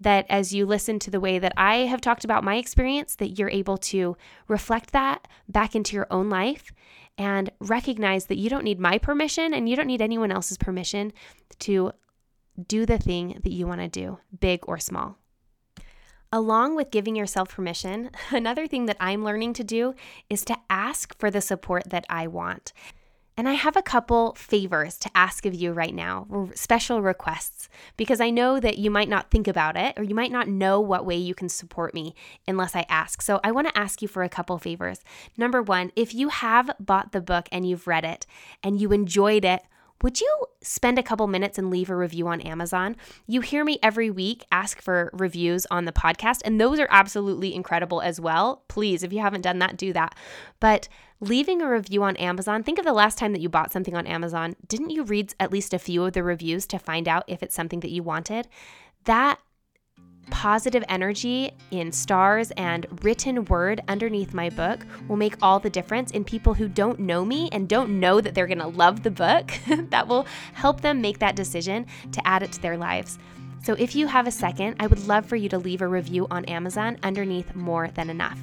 [0.00, 3.38] that as you listen to the way that I have talked about my experience, that
[3.38, 4.16] you're able to
[4.48, 6.72] reflect that back into your own life
[7.16, 11.12] and recognize that you don't need my permission and you don't need anyone else's permission
[11.60, 11.92] to
[12.66, 15.18] do the thing that you want to do, big or small.
[16.32, 19.94] Along with giving yourself permission, another thing that I'm learning to do
[20.28, 22.72] is to ask for the support that I want.
[23.38, 28.20] And I have a couple favors to ask of you right now, special requests, because
[28.20, 31.06] I know that you might not think about it or you might not know what
[31.06, 32.16] way you can support me
[32.48, 33.22] unless I ask.
[33.22, 35.04] So I want to ask you for a couple favors.
[35.36, 38.26] Number one, if you have bought the book and you've read it
[38.64, 39.62] and you enjoyed it,
[40.02, 42.96] would you spend a couple minutes and leave a review on Amazon?
[43.26, 47.54] You hear me every week ask for reviews on the podcast, and those are absolutely
[47.54, 48.62] incredible as well.
[48.68, 50.14] Please, if you haven't done that, do that.
[50.60, 50.88] But
[51.20, 54.06] leaving a review on Amazon, think of the last time that you bought something on
[54.06, 54.54] Amazon.
[54.68, 57.54] Didn't you read at least a few of the reviews to find out if it's
[57.54, 58.46] something that you wanted?
[59.04, 59.40] That
[60.30, 66.10] positive energy in stars and written word underneath my book will make all the difference
[66.12, 69.10] in people who don't know me and don't know that they're going to love the
[69.10, 69.50] book.
[69.90, 73.18] that will help them make that decision to add it to their lives.
[73.62, 76.26] So if you have a second, I would love for you to leave a review
[76.30, 78.38] on Amazon underneath More Than Enough.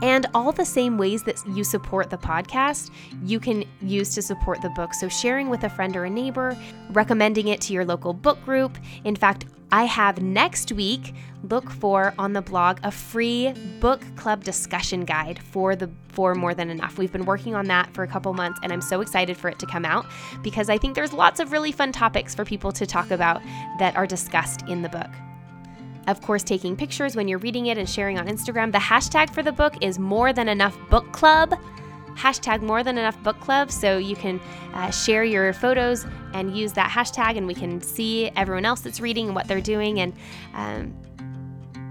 [0.00, 2.90] And all the same ways that you support the podcast,
[3.24, 4.94] you can use to support the book.
[4.94, 6.56] So, sharing with a friend or a neighbor,
[6.90, 8.78] recommending it to your local book group.
[9.04, 11.14] In fact, I have next week,
[11.48, 16.54] look for on the blog a free book club discussion guide for the for more
[16.54, 16.98] than enough.
[16.98, 19.58] We've been working on that for a couple months and I'm so excited for it
[19.60, 20.06] to come out
[20.42, 23.40] because I think there's lots of really fun topics for people to talk about
[23.78, 25.10] that are discussed in the book.
[26.08, 28.72] Of course, taking pictures when you're reading it and sharing on Instagram.
[28.72, 31.54] The hashtag for the book is more than enough book club
[32.18, 34.40] hashtag more than enough book club so you can
[34.74, 36.04] uh, share your photos
[36.34, 39.60] and use that hashtag and we can see everyone else that's reading and what they're
[39.60, 40.12] doing and
[40.54, 40.94] um,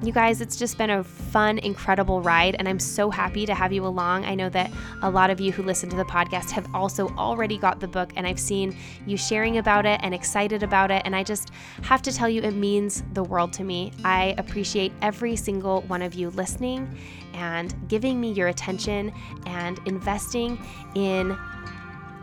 [0.03, 3.73] you guys, it's just been a fun, incredible ride, and I'm so happy to have
[3.73, 4.25] you along.
[4.25, 4.71] I know that
[5.01, 8.11] a lot of you who listen to the podcast have also already got the book,
[8.15, 8.77] and I've seen
[9.07, 11.01] you sharing about it and excited about it.
[11.03, 13.91] And I just have to tell you, it means the world to me.
[14.03, 16.95] I appreciate every single one of you listening
[17.33, 19.11] and giving me your attention
[19.47, 20.59] and investing
[20.93, 21.35] in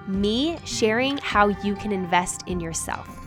[0.06, 3.23] me sharing how you can invest in yourself.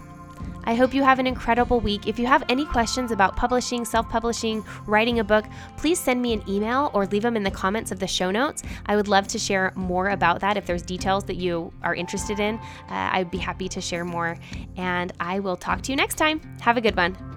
[0.63, 2.07] I hope you have an incredible week.
[2.07, 5.45] If you have any questions about publishing, self publishing, writing a book,
[5.77, 8.63] please send me an email or leave them in the comments of the show notes.
[8.85, 10.57] I would love to share more about that.
[10.57, 14.37] If there's details that you are interested in, uh, I'd be happy to share more.
[14.75, 16.41] And I will talk to you next time.
[16.61, 17.36] Have a good one.